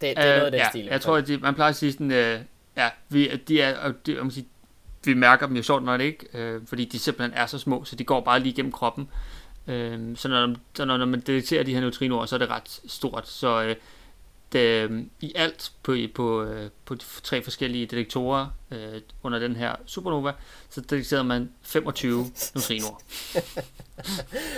Det, 0.02 0.18
det 0.18 0.26
er 0.26 0.38
noget 0.38 0.46
af 0.46 0.52
den 0.52 0.60
ja, 0.60 0.70
stil. 0.70 0.86
jeg 0.86 1.02
tror, 1.02 1.18
at 1.18 1.28
de, 1.28 1.38
man 1.38 1.56
plejer 1.56 1.70
at 1.70 1.76
sige 1.76 1.92
sådan, 1.92 2.12
øh, 2.12 2.40
ja, 2.78 2.90
vi, 3.10 3.28
de 3.48 3.62
er, 3.62 3.92
det, 4.06 4.18
man 4.18 4.32
sige, 4.32 4.48
vi 5.04 5.14
mærker 5.14 5.48
dem 5.48 5.56
jo 5.56 5.64
sjovt 5.64 5.84
nok 5.84 6.02
ikke, 6.02 6.26
øh, 6.34 6.62
fordi 6.68 6.86
de 6.86 7.00
simpelthen 7.00 7.40
er 7.40 7.46
så 7.46 7.58
små, 7.58 7.84
så 7.84 7.96
de 7.96 8.04
går 8.04 8.22
bare 8.22 8.40
lige 8.40 8.54
gennem 8.54 8.72
kroppen. 8.72 9.10
Øh, 9.68 10.18
så 10.18 10.28
når, 10.28 10.56
så 10.74 10.86
når, 10.86 10.98
når 10.98 11.06
man 11.06 11.20
detekterer 11.20 11.64
de 11.64 11.74
her 11.74 11.82
neutrinoer, 11.82 12.26
så 12.26 12.36
er 12.36 12.40
det 12.40 12.50
ret 12.50 12.82
stort. 12.88 13.28
Så 13.28 13.64
øh, 13.64 13.76
det, 14.54 14.90
øh, 14.90 15.04
i 15.20 15.34
alt 15.36 15.72
på, 15.84 15.96
på, 16.16 16.44
øh, 16.44 16.70
på 16.86 16.96
de 16.96 17.04
tre 17.24 17.44
forskellige 17.44 17.86
detektorer 17.86 18.48
øh, 18.72 19.02
under 19.24 19.40
den 19.40 19.56
her 19.56 19.76
supernova, 19.86 20.32
så 20.70 20.82
detekterede 20.82 21.24
man 21.24 21.52
25 21.62 22.26
neutrinoer. 22.56 23.02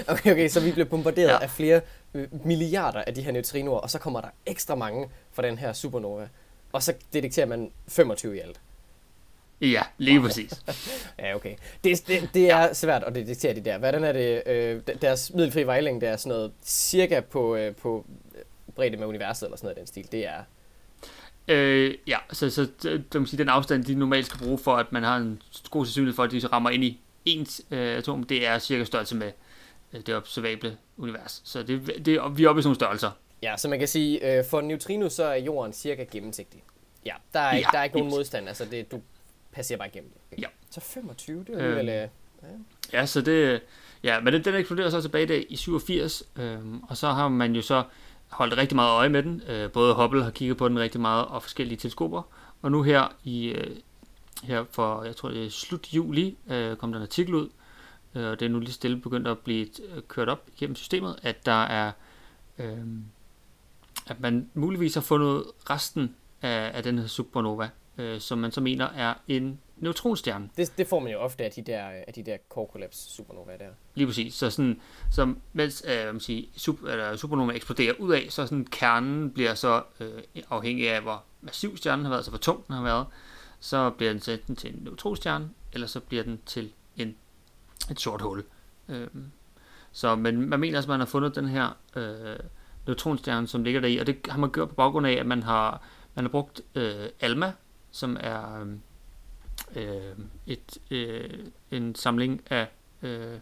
Okay, 0.08 0.32
okay, 0.32 0.50
så 0.50 0.60
vi 0.60 0.72
bliver 0.72 0.86
bombarderet 0.86 1.28
ja. 1.28 1.34
Ja. 1.34 1.40
af 1.44 1.50
flere 1.50 1.82
øh, 2.14 2.28
milliarder 2.46 3.04
af 3.08 3.14
de 3.14 3.22
her 3.22 3.32
neutrinoer, 3.32 3.80
og 3.80 3.90
så 3.90 4.00
kommer 4.00 4.22
der 4.22 4.30
ekstra 4.46 4.76
mange 4.76 5.10
fra 5.34 5.42
den 5.42 5.58
her 5.58 5.74
supernova. 5.74 6.28
Og 6.72 6.84
så 6.84 6.94
detekterer 7.14 7.46
man 7.46 7.72
25 7.88 8.36
i 8.36 8.40
alt. 8.40 8.60
Ja, 9.72 9.82
lige 9.98 10.22
præcis. 10.22 10.54
Ja, 11.20 11.36
okay. 11.36 11.56
Det, 11.84 12.08
det, 12.08 12.30
det 12.34 12.52
er 12.52 12.62
ja. 12.62 12.74
svært 12.74 13.04
at 13.04 13.16
detektere 13.16 13.56
de 13.56 13.62
der. 13.62 13.78
Hvordan 13.78 14.04
er 14.04 14.12
det? 14.12 14.44
Øh, 14.46 14.82
deres 15.02 15.32
middelfri 15.34 15.64
vejlængde 15.64 16.06
er 16.06 16.18
sådan 16.18 16.30
noget 16.30 16.52
cirka 16.64 17.20
på, 17.20 17.56
øh, 17.56 17.76
på 17.76 18.06
bredde 18.76 18.98
med 18.98 19.08
universet, 19.08 19.46
eller 19.46 19.58
sådan 19.58 19.66
noget 19.66 19.78
den 19.78 19.88
stil. 19.88 20.12
Det 20.12 20.28
er... 20.28 20.44
Øh, 21.48 21.96
ja, 22.08 22.18
så, 22.32 22.50
så 22.50 22.68
det 22.82 23.06
vil 23.14 23.28
sige, 23.28 23.38
den 23.38 23.50
afstand, 23.50 23.84
de 23.84 23.96
normalt 23.96 24.26
skal 24.26 24.40
bruge 24.40 24.58
for, 24.58 24.76
at 24.76 24.92
man 24.92 25.04
har 25.04 25.18
en 25.18 25.42
god 25.70 25.86
sandsynlighed 25.86 26.16
for, 26.16 26.24
at 26.24 26.32
de 26.32 26.42
så 26.42 26.48
rammer 26.48 26.70
ind 26.70 26.84
i 26.84 27.02
ens 27.26 27.62
øh, 27.72 27.98
atom, 27.98 28.24
det 28.24 28.48
er 28.48 28.60
cirka 28.60 28.84
størrelse 28.84 29.16
med 29.16 29.32
øh, 29.94 30.02
det 30.06 30.16
observable 30.16 30.78
univers. 30.98 31.42
Så 31.46 31.64
det, 31.64 32.06
det, 32.06 32.06
vi 32.06 32.14
er 32.16 32.22
oppe 32.22 32.40
i 32.40 32.44
sådan 32.46 32.64
nogle 32.64 32.76
størrelser. 32.76 33.12
Ja, 33.44 33.58
så 33.58 33.68
man 33.68 33.80
kan 33.80 33.88
sige, 33.88 34.38
øh, 34.38 34.46
for 34.46 34.62
neutrino, 34.62 35.10
så 35.10 35.24
er 35.24 35.36
jorden 35.36 35.74
cirka 35.74 36.04
gennemsigtig. 36.12 36.64
Ja, 37.06 37.14
der 37.34 37.40
er, 37.40 37.54
ikke, 37.54 37.68
Ja, 37.68 37.72
der 37.72 37.80
er 37.80 37.84
ikke 37.84 37.98
nogen 37.98 38.12
modstand. 38.12 38.48
Altså, 38.48 38.66
det, 38.66 38.92
du 38.92 39.02
passerer 39.54 39.78
bare 39.78 39.88
igennem 39.88 40.12
det. 40.32 40.40
Ja. 40.42 40.48
Så 40.70 40.82
25, 40.82 41.44
det 41.44 41.50
er 41.50 41.68
Øhm, 41.68 41.78
alligevel... 41.78 42.04
Øh, 42.04 42.10
Ja, 42.94 43.06
så 43.06 43.22
det, 43.22 43.62
ja, 44.04 44.20
men 44.20 44.34
den, 44.34 44.46
den 44.46 44.56
eksploderer 44.56 44.90
så 44.90 45.02
tilbage 45.02 45.26
der 45.28 45.44
i 45.50 45.56
87, 45.56 46.24
øhm, 46.36 46.84
og 46.84 46.98
så 46.98 47.08
har 47.08 47.28
man 47.28 47.56
jo 47.56 47.62
så 47.62 47.84
holdt 48.30 48.58
rigtig 48.58 48.76
meget 48.76 48.92
øje 48.92 49.10
med 49.10 49.24
den. 49.24 49.42
Øh, 49.48 49.72
både 49.72 49.94
Hubble 49.96 50.24
har 50.24 50.32
kigget 50.32 50.58
på 50.58 50.70
den 50.70 50.80
rigtig 50.80 51.02
meget, 51.02 51.26
og 51.26 51.42
forskellige 51.44 51.78
teleskoper. 51.78 52.22
Og 52.62 52.72
nu 52.72 52.82
her 52.84 53.16
i 53.24 53.46
øh, 53.48 53.76
her 54.44 54.66
for, 54.72 55.04
jeg 55.04 55.16
tror 55.16 55.30
det 55.30 55.46
er 55.46 55.50
slut 55.50 55.94
juli, 55.94 56.38
øh, 56.50 56.76
kom 56.76 56.92
der 56.92 57.00
en 57.00 57.04
artikel 57.04 57.34
ud, 57.34 57.50
øh, 58.16 58.28
og 58.28 58.40
det 58.40 58.46
er 58.46 58.50
nu 58.50 58.60
lige 58.60 58.72
stille 58.74 58.98
begyndt 58.98 59.28
at 59.28 59.40
blive 59.40 59.68
øh, 59.96 60.02
kørt 60.08 60.30
op 60.30 60.48
igennem 60.58 60.76
systemet, 60.76 61.20
at 61.24 61.46
der 61.46 61.64
er, 61.64 61.92
øh, 62.60 62.78
at 64.08 64.20
man 64.20 64.50
muligvis 64.54 64.94
har 64.94 65.02
fundet 65.02 65.44
resten 65.70 66.16
af, 66.42 66.72
af 66.74 66.84
den 66.84 67.00
her 67.00 67.08
supernova, 67.08 67.70
øh, 67.98 68.20
som 68.20 68.38
man 68.38 68.52
så 68.52 68.62
mener 68.62 68.86
er 68.86 69.14
en 69.28 69.60
neutronstjerne. 69.78 70.50
det, 70.58 70.78
det 70.78 70.88
får 70.88 71.00
man 71.00 71.12
jo 71.12 71.20
ofte 71.20 71.44
af 71.44 71.52
de 71.52 71.62
der, 71.62 71.84
af 72.08 72.14
de 72.16 72.24
der 72.24 72.38
core 72.50 72.68
collapse 72.72 73.10
supernova 73.10 73.58
der. 73.58 73.70
Lige 73.96 74.08
præcis. 74.08 74.34
Så 74.34 74.50
sådan, 74.50 74.82
så 75.12 75.34
mens 75.54 75.84
øh, 75.88 76.06
man 76.06 76.20
siger, 76.20 76.48
super, 76.58 76.88
eller 76.88 77.16
supernova 77.16 77.54
eksploderer 77.54 77.94
ud 78.00 78.14
af, 78.14 78.26
så 78.30 78.46
sådan 78.46 78.66
kernen 78.66 79.32
bliver 79.32 79.54
så 79.54 79.84
øh, 80.00 80.24
afhængig 80.50 80.90
af, 80.90 81.02
hvor 81.02 81.24
massiv 81.42 81.78
stjernen 81.78 82.06
har 82.06 82.10
været, 82.10 82.20
altså 82.20 82.32
hvor 82.32 82.38
tung 82.38 82.68
den 82.68 82.76
har 82.76 82.84
været, 82.84 83.06
så 83.60 83.90
bliver 83.90 84.12
den 84.12 84.22
sendt 84.22 84.48
den 84.48 84.56
til 84.56 84.70
en 84.76 84.80
neutronstjerne, 84.84 85.50
eller 85.74 85.88
så 85.88 86.00
bliver 86.00 86.24
den 86.24 86.40
til 86.46 86.72
en, 86.98 87.16
et 87.92 88.00
sort 88.00 88.22
hul. 88.22 88.44
Øh, 88.90 89.08
så, 89.92 90.16
men 90.16 90.50
man 90.50 90.60
mener 90.60 90.78
altså, 90.78 90.88
at 90.88 90.94
man 90.94 91.00
har 91.00 91.06
fundet 91.06 91.36
den 91.36 91.48
her 91.48 91.78
øh, 91.96 92.40
neutronstjerne, 92.88 93.48
som 93.48 93.64
ligger 93.64 93.82
der 93.82 93.88
i, 93.88 93.98
og 93.98 94.08
det 94.08 94.18
har 94.30 94.38
man 94.38 94.52
gjort 94.52 94.70
på 94.70 94.76
baggrund 94.76 95.08
af, 95.08 95.12
at 95.14 95.26
man 95.26 95.44
har, 95.44 95.82
man 96.16 96.26
har 96.26 96.30
brugt 96.30 96.62
øh, 96.76 97.10
ALMA, 97.22 97.54
som 97.94 98.18
er 98.20 98.66
øh, 99.76 100.18
et, 100.48 100.78
øh, 100.92 101.30
en 101.72 101.96
samling 101.96 102.42
af 102.50 102.68
øh, 103.02 103.38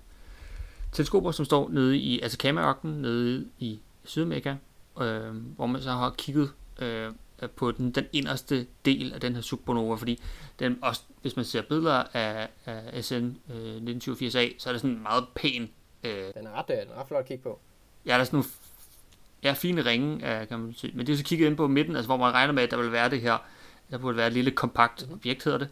teleskoper, 0.92 1.32
som 1.32 1.46
står 1.46 1.70
nede 1.70 1.98
i 1.98 2.20
Atacama-ørkenen, 2.20 3.02
nede 3.02 3.48
i 3.60 3.80
Sydamerika, 4.04 4.56
øh, 5.02 5.36
hvor 5.56 5.66
man 5.66 5.82
så 5.82 5.92
har 5.92 6.16
kigget 6.18 6.52
øh, 6.80 7.12
på 7.56 7.72
den, 7.72 7.92
den 7.92 8.06
inderste 8.14 8.68
del 8.86 9.14
af 9.14 9.22
den 9.22 9.36
her 9.36 9.42
supernova, 9.42 9.96
fordi 9.96 10.22
den 10.60 10.80
også, 10.82 11.02
hvis 11.22 11.36
man 11.36 11.46
ser 11.46 11.62
billeder 11.62 12.04
af, 12.14 12.50
af 12.66 13.04
SN 13.04 13.14
øh, 13.54 13.76
1987A, 13.76 14.54
så 14.58 14.70
er 14.70 14.74
det 14.74 14.82
sådan 14.82 14.90
en 14.90 15.04
meget 15.04 15.26
pæn... 15.36 15.70
Øh, 16.04 16.34
den, 16.38 16.48
er 16.48 16.52
ret, 16.52 16.66
øh, 16.70 16.78
den 16.78 16.88
er 16.96 17.00
ret 17.00 17.08
flot 17.08 17.20
at 17.20 17.28
kigge 17.28 17.44
på. 17.44 17.60
Ja, 18.06 18.14
der 18.14 18.20
er 18.20 18.24
sådan 18.24 18.38
nogle 18.38 18.50
ja, 19.44 19.54
fine 19.54 19.86
ringe, 19.86 20.42
øh, 20.42 20.48
kan 20.48 20.60
man 20.60 20.74
sige. 20.74 20.94
Men 20.96 21.08
det 21.08 21.14
er 21.14 21.18
så 21.18 21.24
kigget 21.24 21.48
ind 21.48 21.58
på 21.58 21.68
midten, 21.68 21.96
altså 21.96 22.08
hvor 22.08 22.18
man 22.18 22.34
regner 22.34 22.54
med, 22.54 22.64
at 22.64 22.72
der 22.72 22.78
vil 22.78 22.92
være 22.92 23.10
det 23.10 23.22
her, 23.22 23.38
der 23.92 23.98
burde 23.98 24.18
være 24.18 24.28
et 24.28 24.34
lille 24.34 24.52
kompakt 24.52 25.02
mm-hmm. 25.02 25.16
objekt, 25.16 25.44
hedder 25.44 25.58
det, 25.58 25.70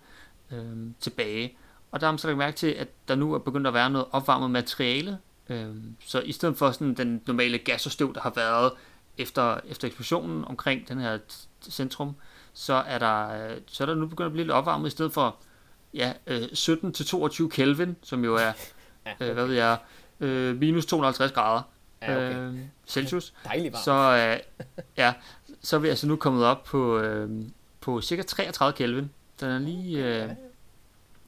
øh, 0.52 0.78
tilbage. 1.00 1.58
Og 1.92 2.02
der 2.02 2.08
har 2.08 2.12
man 2.12 2.20
så 2.20 2.28
lagt 2.28 2.38
mærke 2.38 2.58
til, 2.58 2.68
at 2.68 2.88
der 3.08 3.16
nu 3.16 3.34
er 3.34 3.40
begyndt 3.40 3.68
at 3.68 3.74
være 3.74 3.90
noget 3.90 4.08
opvarmet 4.12 4.52
materiale. 4.52 5.18
Øh, 5.50 5.76
så 6.00 6.20
i 6.20 6.32
stedet 6.32 6.58
for 6.58 6.72
sådan 6.72 6.94
den 6.94 7.22
normale 7.28 7.58
gas 7.58 7.86
og 7.86 7.92
støv, 7.92 8.14
der 8.14 8.22
har 8.22 8.34
været 8.36 8.72
efter, 9.18 9.60
efter 9.66 9.88
eksplosionen 9.88 10.46
omkring 10.46 10.88
den 10.88 11.00
her 11.00 11.18
centrum, 11.62 12.16
så 12.54 12.74
er 12.74 13.00
der, 13.00 13.50
så 13.68 13.84
er 13.84 13.86
der 13.86 13.96
nu 13.96 14.08
begyndt 14.08 14.26
at 14.26 14.32
blive 14.32 14.46
lidt 14.46 14.54
opvarmet 14.54 14.88
i 14.88 14.92
stedet 14.92 15.14
for 15.14 15.36
ja, 15.94 16.14
17 16.54 16.94
til 16.94 17.06
22 17.06 17.50
Kelvin, 17.50 17.96
som 18.02 18.24
jo 18.24 18.36
er, 18.36 18.40
ja, 19.06 19.14
okay. 19.16 19.30
øh, 19.30 19.34
hvad 19.34 19.46
ved 19.46 19.56
jeg, 19.56 19.78
øh, 20.20 20.58
minus 20.58 20.86
250 20.86 21.32
grader 21.32 21.62
ja, 22.02 22.16
okay. 22.16 22.36
øh, 22.38 22.60
Celsius. 22.88 23.34
Dejligt 23.44 23.74
varmt. 23.74 23.84
Så, 23.84 23.92
øh, 23.92 24.64
ja, 24.98 25.14
så 25.62 25.76
er 25.76 25.80
vi 25.80 25.88
altså 25.88 26.08
nu 26.08 26.16
kommet 26.16 26.46
op 26.46 26.64
på, 26.64 27.00
øh, 27.00 27.30
på 27.90 28.02
cirka 28.02 28.22
33 28.22 28.78
Kelvin. 28.78 29.10
Den 29.40 29.50
er 29.50 29.60
lige... 29.60 30.06
Øh, 30.06 30.30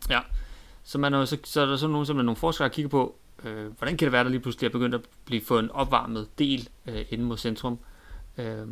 ja. 0.10 0.20
Så, 0.84 0.98
man 0.98 1.14
er, 1.14 1.26
så, 1.26 1.38
så 1.44 1.62
er 1.62 1.66
der 1.66 1.78
sådan 1.78 1.92
nogen, 1.92 2.06
som 2.06 2.20
er 2.20 2.24
nogle 2.24 2.36
forskere 2.36 2.70
kigger 2.70 2.90
på, 2.90 3.16
øh, 3.44 3.78
hvordan 3.78 3.98
kan 3.98 4.06
det 4.06 4.12
være, 4.12 4.24
der 4.24 4.30
lige 4.30 4.40
pludselig 4.40 4.68
er 4.68 4.72
begyndt 4.72 4.96
at 4.96 5.02
blive 5.26 5.42
få 5.46 5.60
en 5.60 5.72
opvarmet 5.72 6.28
del 6.40 6.70
øh, 6.86 7.06
inde 7.10 7.24
mod 7.24 7.38
centrum. 7.38 7.80
Øh, 8.38 8.68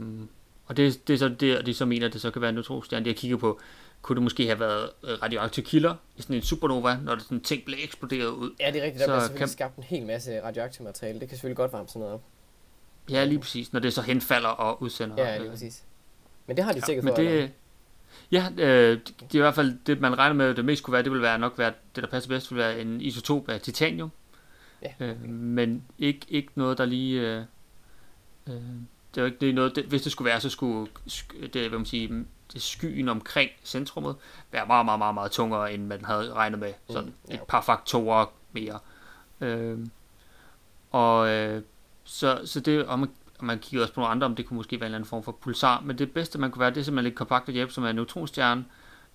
og 0.66 0.78
det, 0.78 1.08
det 1.08 1.14
er 1.14 1.18
så 1.18 1.30
det, 1.30 1.66
de 1.66 1.74
så 1.74 1.86
mener, 1.86 2.08
at 2.08 2.14
det 2.14 2.22
så 2.22 2.32
kan 2.32 2.42
være 2.42 2.50
en 2.50 2.56
neutronstjerne. 2.56 3.06
De 3.06 3.10
har 3.10 3.16
kigget 3.16 3.40
på, 3.40 3.60
kunne 4.02 4.16
det 4.16 4.24
måske 4.24 4.46
have 4.46 4.60
været 4.60 4.90
øh, 5.04 5.22
radioaktive 5.22 5.66
kilder 5.66 5.96
i 6.18 6.22
sådan 6.22 6.36
en 6.36 6.42
supernova, 6.42 6.98
når 7.04 7.16
det 7.16 7.24
sådan 7.24 7.42
ting 7.42 7.66
blev 7.66 7.78
eksploderet 7.84 8.30
ud. 8.30 8.52
Ja, 8.60 8.72
det 8.72 8.82
er 8.82 8.86
rigtigt. 8.86 9.00
Der 9.00 9.06
så 9.06 9.12
bliver 9.12 9.20
selvfølgelig 9.20 9.40
kan... 9.40 9.48
skabt 9.48 9.78
en 9.78 9.84
hel 9.84 10.06
masse 10.06 10.44
radioaktivt 10.44 10.86
materiale. 10.86 11.20
Det 11.20 11.30
kan 11.30 11.36
selvfølgelig 11.36 11.58
godt 11.58 11.74
varme 11.74 11.88
sådan 11.88 12.00
noget 12.00 12.14
op. 12.14 12.24
Ja, 13.10 13.24
lige 13.24 13.40
præcis. 13.40 13.74
Når 13.74 13.80
det 13.80 13.94
så 13.94 14.02
henfalder 14.02 14.50
og 14.50 14.82
udsender. 14.82 15.26
Ja, 15.26 15.38
lige 15.38 15.50
præcis. 15.50 15.84
Men 16.48 16.58
det 16.58 16.66
har 16.66 16.72
de 16.72 16.80
ja, 16.80 16.86
sikkert 16.86 17.06
for, 17.06 17.16
det, 17.16 17.28
eller? 17.28 17.50
Ja, 18.32 18.48
øh, 18.58 18.98
det, 18.98 19.16
det 19.20 19.36
er 19.36 19.40
i 19.40 19.42
hvert 19.42 19.56
fald 19.56 19.78
det, 19.86 20.02
man 20.02 20.18
regner 20.18 20.36
med, 20.36 20.56
det 20.56 20.66
mest 20.66 20.84
kunne 20.84 20.92
være, 20.92 21.04
det 21.04 21.12
vil 21.12 21.22
være 21.22 21.40
nok 21.40 21.58
være, 21.58 21.74
det 21.96 22.04
der 22.04 22.10
passer 22.10 22.30
bedst, 22.30 22.52
vil 22.52 22.58
være 22.58 22.82
en 22.82 23.02
isotop 23.02 23.50
af 23.50 23.62
titanium. 23.62 24.12
Ja. 24.82 25.06
Øh, 25.06 25.30
men 25.30 25.84
ikke, 26.00 26.26
ikke 26.30 26.52
noget, 26.56 26.78
der 26.78 26.86
lige... 26.86 27.22
Øh, 27.22 27.44
øh, 28.48 28.62
det 29.16 29.22
er 29.22 29.26
ikke 29.26 29.38
det 29.42 29.50
er 29.50 29.54
noget, 29.54 29.76
det, 29.76 29.86
hvis 29.86 30.02
det 30.02 30.12
skulle 30.12 30.30
være, 30.30 30.42
så 30.42 30.50
skulle 30.50 30.92
det, 31.54 31.70
hvad 31.70 31.80
man 31.80 31.86
sige, 31.86 32.26
det 32.54 32.62
skyen 32.62 33.10
omkring 33.10 33.50
centrummet 33.64 34.16
være 34.52 34.68
meget, 34.68 34.86
meget, 34.86 35.00
meget, 35.00 35.14
meget 35.14 35.32
tungere, 35.32 35.74
end 35.74 35.86
man 35.86 36.06
havde 36.06 36.34
regnet 36.34 36.60
med. 36.60 36.74
Sådan 36.90 37.10
mm, 37.10 37.14
ja, 37.30 37.36
et 37.36 37.42
par 37.48 37.62
faktorer 37.62 38.26
mere. 38.52 38.80
Øh, 39.42 39.80
og 40.92 41.30
øh, 41.30 41.62
så, 42.04 42.42
så 42.46 42.60
det, 42.60 42.86
og 42.86 43.00
man, 43.00 43.10
og 43.40 43.46
man 43.46 43.60
kigger 43.60 43.82
også 43.82 43.94
på 43.94 44.00
nogle 44.00 44.12
andre, 44.12 44.26
om 44.26 44.36
det 44.36 44.46
kunne 44.46 44.58
måske 44.58 44.80
være 44.80 44.86
en 44.86 44.86
eller 44.86 44.98
anden 44.98 45.10
form 45.10 45.24
for 45.24 45.32
pulsar, 45.32 45.82
men 45.86 45.98
det 45.98 46.12
bedste, 46.12 46.40
man 46.40 46.52
kunne 46.52 46.60
være, 46.60 46.70
det 46.70 46.78
er 46.78 46.84
simpelthen 46.84 47.04
lidt 47.04 47.16
kompakt 47.16 47.50
hjælp, 47.50 47.72
som 47.72 47.84
er 47.84 47.90
en 47.90 47.96
neutronstjerne, 47.96 48.66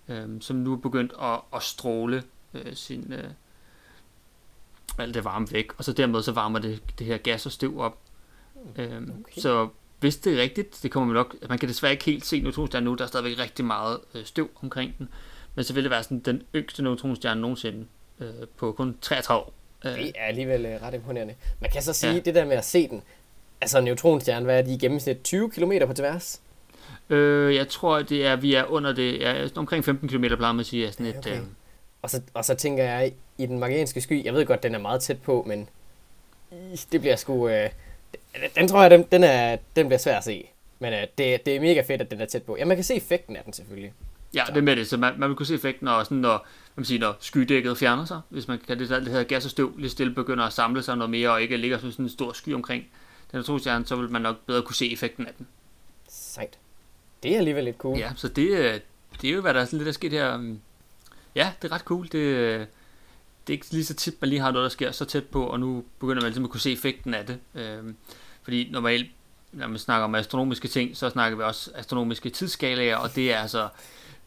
øh, 0.09 0.29
som 0.41 0.57
nu 0.57 0.73
er 0.73 0.77
begyndt 0.77 1.13
at, 1.23 1.41
at 1.55 1.63
stråle 1.63 2.23
øh, 2.55 2.75
sin, 2.75 3.13
øh, 3.13 3.31
alt 4.99 5.15
det 5.15 5.25
varme 5.25 5.47
væk, 5.51 5.79
og 5.79 5.85
så 5.85 5.93
dermed 5.93 6.23
så 6.23 6.33
varmer 6.33 6.59
det, 6.59 6.83
det 6.99 7.07
her 7.07 7.17
gas 7.17 7.47
og 7.47 7.53
støv 7.53 7.81
op. 7.81 7.99
Øh, 8.77 8.87
okay. 8.87 9.41
Så 9.41 9.69
hvis 10.01 10.17
det 10.17 10.39
er 10.39 10.43
rigtigt, 10.43 10.81
det 10.83 10.91
kommer 10.91 11.07
man 11.07 11.15
nok, 11.15 11.37
man 11.49 11.59
kan 11.59 11.69
desværre 11.69 11.93
ikke 11.93 12.05
helt 12.05 12.27
se 12.27 12.41
neutronstjernen 12.41 12.85
nu, 12.85 12.95
der 12.95 13.05
er 13.05 13.09
stadigvæk 13.09 13.39
rigtig 13.39 13.65
meget 13.65 13.99
øh, 14.15 14.25
støv 14.25 14.51
omkring 14.63 14.99
den, 14.99 15.09
men 15.55 15.65
så 15.65 15.75
vil 15.75 15.83
det 15.83 15.91
være 15.91 16.03
sådan 16.03 16.21
den 16.21 16.43
yngste 16.55 16.83
neutronstjerne 16.83 17.41
nogensinde 17.41 17.87
øh, 18.21 18.27
på 18.57 18.73
kun 18.73 18.97
33 19.01 19.41
år. 19.41 19.53
Øh. 19.85 19.93
Det 19.93 20.13
er 20.17 20.25
alligevel 20.25 20.67
øh, 20.67 20.83
ret 20.83 20.95
imponerende. 20.95 21.35
Man 21.61 21.71
kan 21.71 21.83
så 21.83 21.93
sige, 21.93 22.13
ja. 22.13 22.19
det 22.19 22.35
der 22.35 22.45
med 22.45 22.57
at 22.57 22.65
se 22.65 22.89
den, 22.89 23.03
altså 23.61 23.81
neutronstjernen, 23.81 24.45
hvad 24.45 24.59
er 24.59 24.63
de 24.63 24.75
i 24.75 24.79
gennemsnit 24.79 25.23
20 25.25 25.51
km 25.51 25.73
på 25.87 25.93
tværs? 25.93 26.41
Øh, 27.11 27.55
jeg 27.55 27.69
tror, 27.69 28.03
det 28.03 28.27
er, 28.27 28.37
vi 28.37 28.55
er 28.55 28.65
under 28.65 28.93
det, 28.93 29.21
ja, 29.21 29.49
omkring 29.57 29.85
15 29.85 30.09
km 30.09 30.25
plejer 30.25 30.53
man 30.53 30.61
at 30.61 30.67
sige, 30.67 30.87
er 30.87 30.91
sådan 30.91 31.07
et... 31.07 31.17
Okay. 31.17 31.37
Øh... 31.37 31.43
Og, 32.03 32.11
så, 32.11 32.23
og 32.35 32.45
så 32.45 32.55
tænker 32.55 32.85
jeg, 32.85 33.13
i 33.39 33.47
den 33.47 33.59
magianske 33.59 34.01
sky, 34.01 34.25
jeg 34.25 34.35
ved 34.35 34.47
godt, 34.47 34.63
den 34.63 34.75
er 34.75 34.79
meget 34.79 35.01
tæt 35.01 35.23
på, 35.23 35.45
men 35.47 35.69
det 36.93 37.01
bliver 37.01 37.17
sgu... 37.17 37.49
Øh, 37.49 37.71
den 38.57 38.69
tror 38.69 38.83
jeg, 38.83 38.91
den, 38.91 39.05
den, 39.13 39.25
er, 39.25 39.57
den 39.77 39.87
bliver 39.87 39.99
svær 39.99 40.17
at 40.17 40.25
se. 40.25 40.49
Men 40.79 40.93
uh, 40.93 40.99
det, 41.19 41.47
det 41.47 41.49
er 41.49 41.61
mega 41.61 41.81
fedt, 41.81 42.01
at 42.01 42.11
den 42.11 42.21
er 42.21 42.27
tæt 42.27 42.43
på. 42.43 42.57
Ja, 42.57 42.65
man 42.65 42.77
kan 42.77 42.85
se 42.85 42.95
effekten 42.95 43.37
af 43.37 43.45
den 43.45 43.53
selvfølgelig. 43.53 43.93
Ja, 44.35 44.45
så. 44.47 44.53
det 44.53 44.65
med 44.65 44.77
det. 44.77 44.87
Så 44.87 44.97
man, 44.97 45.15
man 45.19 45.29
vil 45.29 45.37
kunne 45.37 45.47
se 45.47 45.55
effekten, 45.55 45.85
når, 45.85 46.03
sådan, 46.03 46.19
når, 46.19 46.47
man 46.75 46.85
siger, 46.85 47.01
når 47.01 47.17
skydækket 47.21 47.79
fjerner 47.79 48.05
sig. 48.05 48.21
Hvis 48.29 48.49
man 48.49 48.59
kan 48.67 48.79
det, 48.79 48.89
det 48.89 49.09
hedder 49.09 49.25
gas 49.25 49.45
og 49.45 49.51
støv 49.51 49.77
lige 49.79 49.91
stille 49.91 50.15
begynder 50.15 50.45
at 50.45 50.53
samle 50.53 50.83
sig 50.83 50.97
noget 50.97 51.11
mere, 51.11 51.31
og 51.31 51.43
ikke 51.43 51.57
ligger 51.57 51.79
sådan 51.79 51.93
en 51.99 52.09
stor 52.09 52.33
sky 52.33 52.55
omkring 52.55 52.85
den 53.33 53.41
atomstjerne, 53.41 53.87
så 53.87 53.97
vil 53.97 54.11
man 54.11 54.23
nok 54.23 54.37
bedre 54.47 54.63
kunne 54.63 54.77
se 54.77 54.93
effekten 54.93 55.27
af 55.27 55.33
den. 55.39 55.47
Sejt. 56.09 56.59
Det 57.23 57.33
er 57.35 57.39
alligevel 57.39 57.65
lidt 57.65 57.77
cool. 57.77 57.99
Ja, 57.99 58.13
så 58.17 58.29
det, 58.29 58.49
øh, 58.49 58.81
det 59.21 59.31
er 59.31 59.35
jo, 59.35 59.41
hvad 59.41 59.55
der 59.55 59.61
er 59.61 59.65
sådan 59.65 59.79
lidt 59.79 59.87
der 59.87 59.93
sket 59.93 60.13
her. 60.13 60.35
Um, 60.35 60.61
ja, 61.35 61.53
det 61.63 61.71
er 61.71 61.75
ret 61.75 61.83
cool. 61.83 62.09
Det, 62.13 62.19
øh, 62.19 62.61
det 63.47 63.53
er 63.53 63.53
ikke 63.53 63.71
lige 63.71 63.85
så 63.85 63.95
tit, 63.95 64.21
man 64.21 64.29
lige 64.29 64.41
har 64.41 64.51
noget, 64.51 64.65
der 64.65 64.71
sker 64.71 64.91
så 64.91 65.05
tæt 65.05 65.25
på, 65.25 65.47
og 65.47 65.61
nu 65.61 65.85
begynder 65.99 66.23
man 66.23 66.29
ligesom 66.29 66.45
at 66.45 66.51
kunne 66.51 66.61
se 66.61 66.73
effekten 66.73 67.15
af 67.15 67.27
det. 67.27 67.39
Um, 67.81 67.97
fordi 68.43 68.69
normalt, 68.71 69.11
når 69.53 69.67
man 69.67 69.79
snakker 69.79 70.05
om 70.05 70.15
astronomiske 70.15 70.69
ting, 70.69 70.97
så 70.97 71.11
snakker 71.11 71.37
vi 71.39 71.43
også 71.43 71.71
astronomiske 71.75 72.31
tidsskalaer, 72.31 72.97
og 72.97 73.15
det 73.15 73.33
er 73.33 73.39
altså 73.39 73.69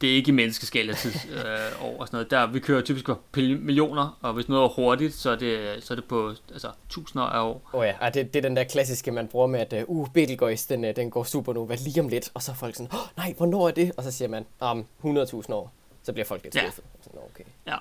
det 0.02 0.12
er 0.12 0.16
ikke 0.16 0.30
i 0.30 0.32
menneskeskala 0.32 0.94
tid 0.94 1.12
øh, 1.38 1.84
over 1.86 2.00
og 2.00 2.08
sådan 2.08 2.18
noget. 2.18 2.32
Der, 2.32 2.48
vi 2.48 2.60
kører 2.60 2.82
typisk 2.82 3.06
på 3.06 3.20
millioner, 3.34 4.18
og 4.22 4.34
hvis 4.34 4.50
noget 4.50 4.64
er 4.64 4.68
hurtigt, 4.68 5.14
så 5.14 5.30
er 5.30 5.36
det, 5.36 5.84
så 5.84 5.94
er 5.94 5.96
det 5.96 6.06
på 6.06 6.34
altså, 6.52 6.72
tusinder 6.90 7.26
af 7.26 7.44
år. 7.44 7.70
Åh 7.74 7.80
oh 7.80 7.86
ja, 7.86 7.96
og 8.02 8.14
det, 8.14 8.34
det 8.34 8.40
er 8.40 8.50
den 8.50 8.56
der 8.56 8.64
klassiske, 8.64 9.12
man 9.12 9.28
bruger 9.28 9.48
med, 9.48 9.60
at 9.60 9.86
uh, 9.88 10.08
Betelgeuse, 10.14 10.70
den, 10.70 10.86
øh, 10.86 10.96
den 10.96 11.10
går 11.10 11.24
supernova 11.24 11.76
lige 11.76 12.02
om 12.02 12.08
lidt, 12.08 12.32
og 12.34 12.42
så 12.42 12.52
er 12.52 12.56
folk 12.56 12.76
sådan, 12.76 12.94
oh, 12.94 13.18
nej, 13.18 13.34
hvornår 13.38 13.68
er 13.68 13.72
det? 13.72 13.92
Og 13.98 14.04
så 14.04 14.12
siger 14.12 14.30
man, 14.30 14.46
om 14.60 14.86
um, 15.04 15.18
100.000 15.18 15.54
år. 15.54 15.74
Så 16.04 16.14
bliver 16.14 16.26
folk 16.26 16.44
lidt 16.44 16.56
skuffet. 16.56 16.84
Ja. 16.84 17.04
Sådan, 17.04 17.20
okay. 17.34 17.44
ja. 17.68 17.76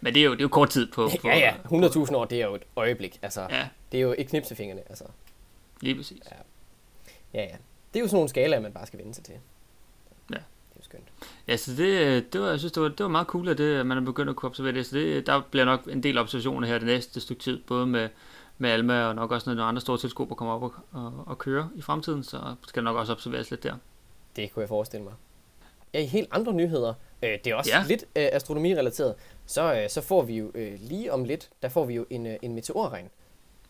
Men 0.00 0.14
det 0.14 0.20
er 0.20 0.24
jo, 0.24 0.32
det 0.32 0.38
er 0.38 0.44
jo 0.44 0.48
kort 0.48 0.70
tid 0.70 0.86
på... 0.92 1.10
på 1.20 1.28
ja, 1.28 1.38
ja, 1.38 1.54
100.000 1.64 2.14
år, 2.14 2.24
det 2.24 2.42
er 2.42 2.46
jo 2.46 2.54
et 2.54 2.62
øjeblik. 2.76 3.18
Altså, 3.22 3.46
ja. 3.50 3.68
Det 3.92 3.98
er 3.98 4.02
jo 4.02 4.14
et 4.18 4.28
knipsefingrene, 4.28 4.80
altså. 4.88 5.04
Lige 5.80 5.94
præcis. 5.94 6.18
Ja. 6.30 6.36
ja, 7.40 7.44
ja. 7.44 7.56
Det 7.92 7.98
er 7.98 8.00
jo 8.00 8.06
sådan 8.06 8.16
nogle 8.16 8.28
skalaer, 8.28 8.60
man 8.60 8.72
bare 8.72 8.86
skal 8.86 8.98
vende 8.98 9.14
sig 9.14 9.24
til. 9.24 9.34
Jo 10.82 10.84
skønt. 10.84 11.08
Ja, 11.48 11.56
så 11.56 11.72
det, 11.76 12.32
det 12.32 12.40
var, 12.40 12.48
jeg 12.50 12.58
synes, 12.58 12.72
det 12.72 12.82
var, 12.82 12.88
det 12.88 13.00
var 13.00 13.08
meget 13.08 13.26
cool, 13.26 13.48
at 13.48 13.58
det, 13.58 13.86
man 13.86 13.98
er 13.98 14.02
begyndt 14.02 14.30
at 14.30 14.36
kunne 14.36 14.48
observere 14.48 14.72
det. 14.72 14.86
Så 14.86 14.96
det, 14.96 15.26
der 15.26 15.42
bliver 15.50 15.64
nok 15.64 15.86
en 15.86 16.02
del 16.02 16.18
observationer 16.18 16.68
her 16.68 16.78
det 16.78 16.86
næste 16.86 17.20
stykke 17.20 17.42
tid, 17.42 17.62
både 17.66 17.86
med, 17.86 18.08
med 18.58 18.70
Alma 18.70 19.04
og 19.04 19.14
nok 19.14 19.30
også 19.30 19.50
når 19.50 19.54
nogle 19.54 19.68
andre 19.68 19.80
store 19.80 19.98
teleskoper 19.98 20.34
kommer 20.34 20.54
op 20.54 20.62
og, 20.62 20.72
og, 20.92 21.24
og 21.26 21.38
køre 21.38 21.70
i 21.74 21.82
fremtiden, 21.82 22.22
så 22.22 22.54
skal 22.66 22.82
der 22.82 22.90
nok 22.90 22.96
også 22.96 23.12
observeres 23.12 23.50
lidt 23.50 23.62
der. 23.62 23.74
Det 24.36 24.52
kunne 24.52 24.60
jeg 24.60 24.68
forestille 24.68 25.04
mig. 25.04 25.12
Ja, 25.94 26.00
i 26.00 26.06
helt 26.06 26.28
andre 26.30 26.52
nyheder, 26.52 26.94
øh, 27.22 27.38
det 27.44 27.46
er 27.46 27.54
også 27.54 27.70
ja. 27.70 27.84
lidt 27.88 28.02
øh, 28.16 28.28
astronomi-relateret, 28.32 29.14
så, 29.46 29.74
øh, 29.74 29.90
så 29.90 30.00
får 30.00 30.22
vi 30.22 30.38
jo 30.38 30.50
øh, 30.54 30.78
lige 30.80 31.12
om 31.12 31.24
lidt, 31.24 31.50
der 31.62 31.68
får 31.68 31.84
vi 31.84 31.94
jo 31.94 32.06
en, 32.10 32.26
øh, 32.26 32.36
en 32.42 32.54
meteorregn. 32.54 33.10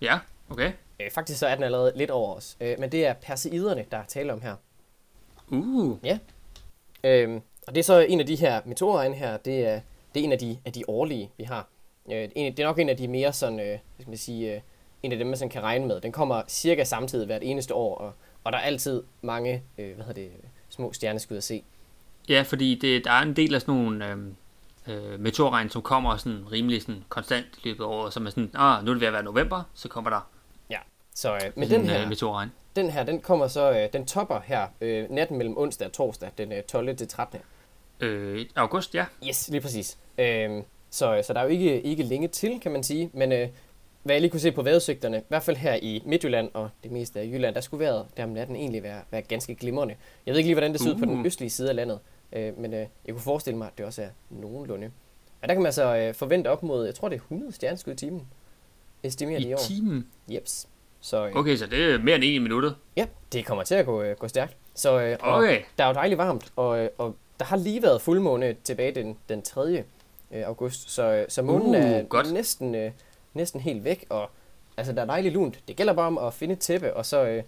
Ja, 0.01 0.19
okay. 0.51 0.73
Øh, 1.01 1.11
faktisk 1.11 1.39
så 1.39 1.47
er 1.47 1.55
den 1.55 1.65
allerede 1.65 1.93
lidt 1.97 2.11
over 2.11 2.35
os. 2.35 2.57
Øh, 2.61 2.77
men 2.79 2.93
det 2.93 3.07
er 3.07 3.13
perseiderne, 3.13 3.85
der 3.91 3.97
er 3.97 4.05
tale 4.05 4.33
om 4.33 4.41
her. 4.41 4.55
Uh. 5.49 5.97
Ja. 6.05 6.19
Øh, 7.05 7.41
og 7.67 7.75
det 7.75 7.81
er 7.81 7.85
så 7.85 7.99
en 7.99 8.21
af 8.21 8.27
de 8.27 8.37
her 8.37 8.61
meteorregn 8.65 9.15
her, 9.15 9.37
det 9.37 9.67
er, 9.67 9.81
det 10.15 10.21
er 10.21 10.25
en 10.25 10.33
af 10.33 10.39
de, 10.39 10.59
af 10.65 10.73
de 10.73 10.83
årlige, 10.89 11.31
vi 11.37 11.45
har. 11.45 11.69
Øh, 12.13 12.29
det 12.35 12.59
er 12.59 12.65
nok 12.65 12.79
en 12.79 12.89
af 12.89 12.97
de 12.97 13.09
mere 13.09 13.33
sådan, 13.33 13.61
øh, 13.61 13.79
skal 13.99 14.09
man 14.09 14.19
sige, 14.19 14.55
øh, 14.55 14.61
en 15.03 15.13
af 15.13 15.19
dem, 15.19 15.27
man 15.27 15.37
sådan 15.37 15.51
kan 15.51 15.63
regne 15.63 15.87
med. 15.87 16.01
Den 16.01 16.13
kommer 16.13 16.43
cirka 16.49 16.85
samtidig 16.85 17.27
hvert 17.27 17.43
eneste 17.43 17.75
år, 17.75 17.99
og, 17.99 18.13
og 18.45 18.53
der 18.53 18.59
er 18.59 18.63
altid 18.63 19.03
mange, 19.23 19.63
øh, 19.79 19.95
hvad 19.95 20.05
hedder 20.05 20.23
det, 20.23 20.31
små 20.69 20.93
stjerneskud 20.93 21.37
at 21.37 21.45
se. 21.45 21.65
Ja, 22.29 22.43
fordi 22.43 22.75
det, 22.75 23.05
der 23.05 23.13
er 23.13 23.23
en 23.23 23.37
del 23.37 23.55
af 23.55 23.61
sådan 23.61 23.75
nogle 23.75 24.09
øh, 24.87 25.13
øh, 25.13 25.21
meteorregn, 25.21 25.71
som 25.71 25.83
kommer 25.83 26.17
sådan 26.17 26.53
rimelig 26.53 26.83
sådan 26.83 27.05
konstant 27.09 27.47
i 27.65 27.69
løbet 27.69 27.85
af 27.85 27.89
året, 27.89 28.13
som 28.13 28.27
er 28.27 28.31
sådan, 28.31 28.51
ah, 28.55 28.85
nu 28.85 28.91
er 28.91 28.95
det 28.95 29.01
ved 29.01 29.07
at 29.07 29.13
være 29.13 29.23
november, 29.23 29.63
så 29.75 29.89
kommer 29.89 30.11
der 30.11 30.29
så, 31.15 31.35
øh, 31.35 31.41
men 31.57 31.71
den 31.71 31.87
her, 31.87 32.09
den 32.77 32.91
her, 32.91 33.03
den 33.05 33.21
kommer 33.21 33.49
så, 33.49 33.71
øh, 33.71 33.89
den 33.93 34.07
topper 34.07 34.41
her 34.45 34.67
øh, 34.81 35.11
natten 35.11 35.39
mellem 35.39 35.59
onsdag 35.59 35.87
og 35.87 35.93
torsdag, 35.93 36.31
den 36.39 36.53
øh, 36.53 36.63
12. 36.63 36.97
til 36.97 37.09
13. 37.09 37.41
Øh, 38.01 38.47
august, 38.57 38.95
ja. 38.95 39.07
Yes, 39.29 39.49
lige 39.49 39.61
præcis. 39.61 39.99
Øh, 40.19 40.63
så, 40.91 41.23
så 41.27 41.33
der 41.33 41.41
er 41.41 41.45
jo 41.45 41.51
ikke, 41.51 41.83
ikke 41.83 42.03
længe 42.03 42.29
til, 42.29 42.61
kan 42.61 42.73
man 42.73 42.83
sige, 42.83 43.11
men 43.13 43.33
øh, 43.33 43.49
hvad 44.03 44.15
jeg 44.15 44.21
lige 44.21 44.31
kunne 44.31 44.41
se 44.41 44.53
på 44.53 44.63
vejrudsigterne, 44.63 45.19
i 45.19 45.23
hvert 45.29 45.43
fald 45.43 45.57
her 45.57 45.75
i 45.75 46.03
Midtjylland 46.07 46.51
og 46.55 46.71
det 46.83 46.93
meste 46.93 47.21
af 47.21 47.25
Jylland, 47.25 47.55
der 47.55 47.61
skulle 47.61 47.85
vejret 47.85 48.07
der 48.17 48.25
om 48.25 48.31
natten 48.31 48.57
egentlig 48.57 48.83
være, 48.83 49.01
være 49.11 49.23
ganske 49.23 49.55
glimrende. 49.55 49.95
Jeg 50.27 50.33
ved 50.33 50.39
ikke 50.39 50.49
lige, 50.49 50.55
hvordan 50.55 50.73
det 50.73 50.81
ser 50.81 50.91
ud 50.91 50.95
uh. 50.95 51.01
på 51.01 51.05
den 51.05 51.21
uh. 51.21 51.27
østlige 51.27 51.51
side 51.51 51.69
af 51.69 51.77
landet, 51.77 51.99
øh, 52.33 52.59
men 52.59 52.75
øh, 52.75 52.87
jeg 53.05 53.15
kunne 53.15 53.21
forestille 53.21 53.59
mig, 53.59 53.67
at 53.67 53.79
det 53.79 53.87
også 53.87 54.03
er 54.03 54.09
nogenlunde. 54.31 54.91
Og 55.43 55.49
der 55.49 55.55
kan 55.55 55.63
man 55.63 55.67
altså 55.67 55.97
øh, 55.97 56.15
forvente 56.15 56.49
op 56.49 56.63
mod, 56.63 56.85
jeg 56.85 56.95
tror 56.95 57.09
det 57.09 57.17
er 57.17 57.21
100 57.21 57.53
stjerneskud 57.53 57.93
i 57.93 57.97
timen. 57.97 58.27
Estimerer 59.03 59.39
de 59.39 59.45
i 59.45 59.49
I 59.49 59.53
år. 59.53 59.59
timen? 59.59 60.09
Jeps. 60.29 60.69
Så 61.05 61.27
øh, 61.27 61.37
Okay, 61.37 61.57
så 61.57 61.67
det 61.67 61.95
er 61.95 61.99
mere 61.99 62.15
end 62.17 62.25
en 62.25 62.43
minut. 62.43 62.75
ja, 62.97 63.07
det 63.33 63.47
kommer 63.47 63.65
til 63.65 63.75
at 63.75 63.87
gå, 63.87 64.03
øh, 64.03 64.17
gå 64.17 64.29
stærkt. 64.29 64.57
Så 64.75 65.01
øh, 65.01 65.17
Okay. 65.21 65.63
der 65.79 65.85
er 65.85 65.89
jo 65.89 65.95
dejligt 65.95 66.19
varmt, 66.19 66.53
og, 66.57 66.79
øh, 66.79 66.89
og 66.99 67.17
der 67.39 67.45
har 67.45 67.57
lige 67.57 67.83
været 67.83 68.03
fuldmåne 68.03 68.57
tilbage 68.65 68.95
den, 68.95 69.19
den 69.29 69.43
3. 69.43 69.85
øh, 70.31 70.47
august, 70.47 70.91
så, 70.91 71.03
øh, 71.13 71.25
så 71.29 71.43
månen 71.43 71.69
Uh, 71.75 71.81
er 71.81 72.03
godt. 72.03 72.33
næsten, 72.33 72.75
øh, 72.75 72.93
næsten 73.35 73.61
helt 73.61 73.85
væk, 73.85 74.07
og 74.11 74.31
altså, 74.77 74.93
der 74.93 75.03
er 75.03 75.07
dejligt 75.07 75.35
lunt. 75.35 75.59
Det 75.69 75.77
gælder 75.77 75.93
bare 75.93 76.07
om 76.07 76.19
at 76.19 76.35
finde 76.35 76.53
et 76.53 76.59
tæppe, 76.61 76.95
og 76.97 77.07
så 77.07 77.25
øh, 77.25 77.43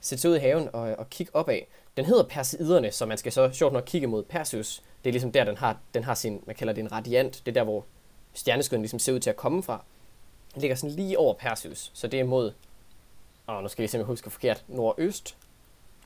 sætte 0.00 0.22
sig 0.22 0.30
ud 0.30 0.36
i 0.36 0.38
haven 0.38 0.68
og, 0.72 0.80
og 0.98 1.10
kigge 1.10 1.36
opad. 1.36 1.58
Den 1.96 2.04
hedder 2.04 2.24
Perseiderne, 2.24 2.90
så 2.90 3.06
man 3.06 3.18
skal 3.18 3.32
så 3.32 3.50
sjovt 3.52 3.72
nok 3.72 3.82
kigge 3.86 4.06
mod 4.06 4.22
Perseus. 4.24 4.82
Det 5.04 5.10
er 5.10 5.12
ligesom 5.12 5.32
der, 5.32 5.44
den 5.44 5.56
har, 5.56 5.76
den 5.94 6.04
har 6.04 6.14
sin, 6.14 6.42
man 6.46 6.56
kalder 6.56 6.72
det 6.72 6.80
en 6.82 6.92
radiant. 6.92 7.42
Det 7.46 7.52
er 7.52 7.54
der, 7.60 7.64
hvor 7.64 7.84
stjerneskuden 8.34 8.82
ligesom 8.82 8.98
ser 8.98 9.12
ud 9.12 9.20
til 9.20 9.30
at 9.30 9.36
komme 9.36 9.62
fra. 9.62 9.84
Den 10.54 10.60
ligger 10.60 10.76
sådan 10.76 10.96
lige 10.96 11.18
over 11.18 11.34
Perseus, 11.34 11.90
så 11.94 12.06
det 12.08 12.20
er 12.20 12.24
mod, 12.24 12.52
åh, 13.48 13.62
nu 13.62 13.68
skal 13.68 13.82
jeg 13.82 13.90
simpelthen 13.90 14.12
huske 14.12 14.30
forkert, 14.30 14.64
nordøst. 14.68 15.36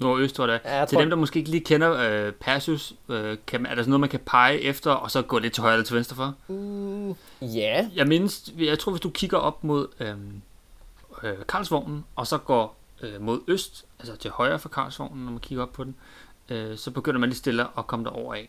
Nordøst, 0.01 0.35
tror 0.35 0.47
jeg 0.47 0.53
det. 0.65 0.69
Ja, 0.71 0.77
jeg 0.79 0.89
Til 0.89 0.97
tror- 0.97 1.01
dem, 1.03 1.11
der 1.11 1.17
måske 1.17 1.39
ikke 1.39 1.51
lige 1.51 1.65
kender 1.65 1.93
øh, 2.27 2.33
Perseus, 2.33 2.95
øh, 3.09 3.37
kan, 3.47 3.67
er 3.67 3.75
der 3.75 3.83
sådan 3.83 3.91
noget, 3.91 4.01
man 4.01 4.09
kan 4.09 4.21
pege 4.27 4.61
efter, 4.61 4.91
og 4.91 5.11
så 5.11 5.23
gå 5.23 5.39
lidt 5.39 5.53
til 5.55 5.61
højre 5.63 5.75
eller 5.75 5.85
til 5.85 5.97
venstre 5.97 6.17
for? 6.17 6.35
Mm, 6.53 7.15
ja, 7.49 7.89
Jeg 7.95 8.07
mindes, 8.07 8.53
jeg 8.59 8.79
tror, 8.79 8.93
hvis 8.93 9.01
du 9.01 9.11
kigger 9.11 9.39
op 9.39 9.65
mod 9.65 9.89
øh, 10.01 10.15
øh, 11.23 11.37
Karlsvognen, 11.49 12.05
og 12.17 12.27
så 12.27 12.39
går 12.39 12.77
øh, 13.03 13.21
mod 13.23 13.41
øst, 13.49 13.87
altså 13.99 14.17
til 14.17 14.31
højre 14.31 14.59
for 14.59 14.69
Karlsvognen, 14.69 15.25
når 15.25 15.31
man 15.33 15.41
kigger 15.41 15.63
op 15.65 15.73
på 15.73 15.85
den, 15.85 15.97
øh, 16.49 16.77
så 16.77 16.91
begynder 16.91 17.21
man 17.21 17.29
lige 17.29 17.39
stille 17.39 17.67
at 17.79 17.87
komme 17.87 18.05
derover 18.05 18.35
af. 18.35 18.49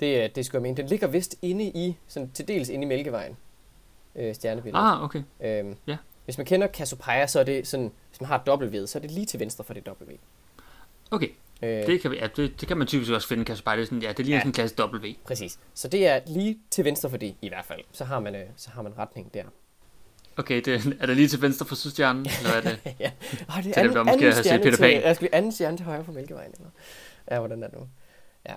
Det, 0.00 0.24
øh, 0.24 0.30
det 0.34 0.46
skulle 0.46 0.56
jeg 0.56 0.62
mene. 0.62 0.76
Den 0.76 0.86
ligger 0.86 1.06
vist 1.06 1.36
inde 1.42 1.64
i, 1.64 1.96
sådan 2.08 2.30
til 2.30 2.48
dels 2.48 2.68
inde 2.68 2.84
i 2.84 2.88
Mælkevejen, 2.88 3.36
øh, 4.16 4.34
stjernebilledet. 4.34 4.84
Ah, 4.86 5.02
okay. 5.04 5.22
Øhm, 5.44 5.76
ja. 5.86 5.96
Hvis 6.26 6.38
man 6.38 6.46
kender 6.46 6.68
Cassiopeia, 6.68 7.26
så 7.26 7.40
er 7.40 7.44
det 7.44 7.66
sådan, 7.66 7.92
hvis 8.08 8.20
man 8.20 8.28
har 8.28 8.42
W, 8.48 8.86
så 8.86 8.98
er 8.98 9.00
det 9.00 9.10
lige 9.10 9.26
til 9.26 9.40
venstre 9.40 9.64
for 9.64 9.74
det 9.74 9.88
W. 9.88 10.12
Okay, 11.10 11.28
Øh, 11.62 11.86
det 11.86 12.00
kan, 12.00 12.10
vi, 12.10 12.16
ja, 12.16 12.26
det, 12.36 12.60
det 12.60 12.68
kan 12.68 12.76
man 12.76 12.86
typisk 12.86 13.12
også 13.12 13.28
finde, 13.28 13.44
bare 13.64 13.76
det 13.76 13.82
er 13.82 13.86
sådan, 13.86 14.02
ja, 14.02 14.08
det 14.08 14.18
ligner 14.18 14.36
Ja. 14.36 14.40
sådan 14.40 14.48
en 14.48 14.52
klasse 14.52 14.76
W. 14.80 15.06
Præcis. 15.24 15.58
Så 15.74 15.88
det 15.88 16.06
er 16.06 16.20
lige 16.26 16.58
til 16.70 16.84
venstre 16.84 17.10
for 17.10 17.16
det, 17.16 17.34
i 17.42 17.48
hvert 17.48 17.64
fald. 17.64 17.80
Så 17.92 18.04
har 18.04 18.20
man, 18.20 18.34
øh, 18.34 18.46
så 18.56 18.70
har 18.70 18.82
man 18.82 18.98
retning 18.98 19.34
der. 19.34 19.44
Okay, 20.36 20.60
det, 20.60 20.96
er 21.00 21.06
det 21.06 21.16
lige 21.16 21.28
til 21.28 21.42
venstre 21.42 21.66
for 21.66 21.74
Sydstjernen, 21.74 22.26
eller 22.42 22.56
er 22.56 22.60
det? 22.60 22.78
ja. 23.00 23.10
Oh, 23.48 23.64
det 23.64 23.74
Til 23.74 23.82
dem, 23.82 23.92
der 23.92 24.02
måske 24.02 24.24
har 24.24 24.32
set 24.32 24.44
stjerne 24.44 24.62
Peter 24.62 24.76
til, 24.76 24.82
Pan. 24.82 25.02
Jeg 25.02 25.16
skal 25.16 25.28
anden 25.32 25.52
stjerne 25.52 25.76
til 25.76 25.86
højre 25.86 26.04
for 26.04 26.12
Mælkevejen. 26.12 26.52
Eller? 26.52 26.70
Ja, 27.30 27.38
hvordan 27.38 27.62
er 27.62 27.68
det 27.68 27.78
nu? 27.78 27.88
Ja. 28.48 28.54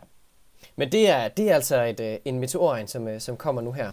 Men 0.76 0.92
det 0.92 1.10
er, 1.10 1.28
det 1.28 1.52
er 1.52 1.56
altså 1.56 1.84
et, 1.84 2.00
øh, 2.00 2.18
en 2.26 2.40
meteorregn, 2.40 2.88
som, 2.88 3.08
øh, 3.08 3.22
som 3.22 3.38
kommer 3.38 3.62
nu 3.62 3.72
her. 3.72 3.92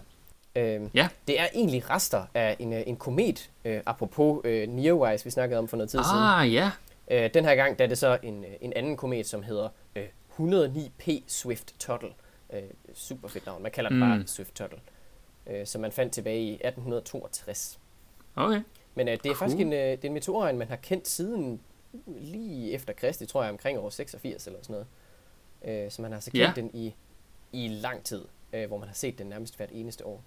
Øhm, 0.57 0.89
Ja. 0.93 1.09
Det 1.27 1.39
er 1.39 1.47
egentlig 1.53 1.89
rester 1.89 2.25
af 2.33 2.55
en, 2.59 2.73
øh, 2.73 2.83
en 2.87 2.97
komet, 2.97 3.51
øh, 3.65 3.81
apropos 3.85 4.41
øh, 4.43 4.67
Neowise, 4.69 5.23
vi 5.25 5.29
snakkede 5.29 5.59
om 5.59 5.67
for 5.67 5.77
noget 5.77 5.89
tid 5.89 5.99
siden. 5.99 6.23
ah, 6.23 6.53
ja. 6.53 6.71
Øh, 7.11 7.33
den 7.33 7.45
her 7.45 7.55
gang 7.55 7.79
der 7.79 7.85
er 7.85 7.89
det 7.89 7.97
så 7.97 8.17
en, 8.23 8.43
øh, 8.45 8.51
en 8.61 8.73
anden 8.73 8.97
komet, 8.97 9.27
som 9.27 9.43
hedder 9.43 9.69
øh, 9.95 10.07
109P 10.39 11.23
Swift 11.27 11.75
Tuttle. 11.79 12.09
Øh, 12.53 12.61
super 12.93 13.27
fedt 13.27 13.45
navn. 13.45 13.63
Man 13.63 13.71
kalder 13.71 13.89
den 13.89 13.99
Mm. 13.99 14.09
bare 14.09 14.27
Swift 14.27 14.55
Tuttle. 14.55 14.79
Øh, 15.47 15.65
som 15.67 15.81
man 15.81 15.91
fandt 15.91 16.13
tilbage 16.13 16.41
i 16.41 16.53
1862. 16.53 17.79
Okay. 18.35 18.61
Men 18.95 19.07
øh, 19.07 19.11
det 19.13 19.19
er 19.19 19.23
Cool. 19.23 19.35
faktisk 19.35 19.59
en, 19.61 19.73
øh, 19.73 19.79
det 19.79 20.03
er 20.03 20.07
en 20.07 20.13
meteorregn, 20.13 20.57
man 20.57 20.67
har 20.67 20.75
kendt 20.75 21.07
siden 21.07 21.61
lige 22.07 22.71
efter 22.71 22.93
Kristi, 22.93 23.25
tror 23.25 23.43
jeg, 23.43 23.51
omkring 23.51 23.79
år 23.79 23.89
86 23.89 24.47
eller 24.47 24.59
sådan 24.61 24.73
noget. 25.63 25.85
Øh, 25.85 25.91
så 25.91 26.01
man 26.01 26.11
har 26.11 26.19
så 26.19 26.31
kendt 26.31 26.43
Ja. 26.43 26.51
den 26.55 26.69
i, 26.73 26.95
i 27.51 27.67
lang 27.67 28.03
tid, 28.03 28.25
øh, 28.53 28.67
hvor 28.67 28.77
man 28.77 28.87
har 28.87 28.95
set 28.95 29.17
den 29.19 29.27
nærmest 29.27 29.57
hvert 29.57 29.69
eneste 29.71 30.05
år. 30.05 30.23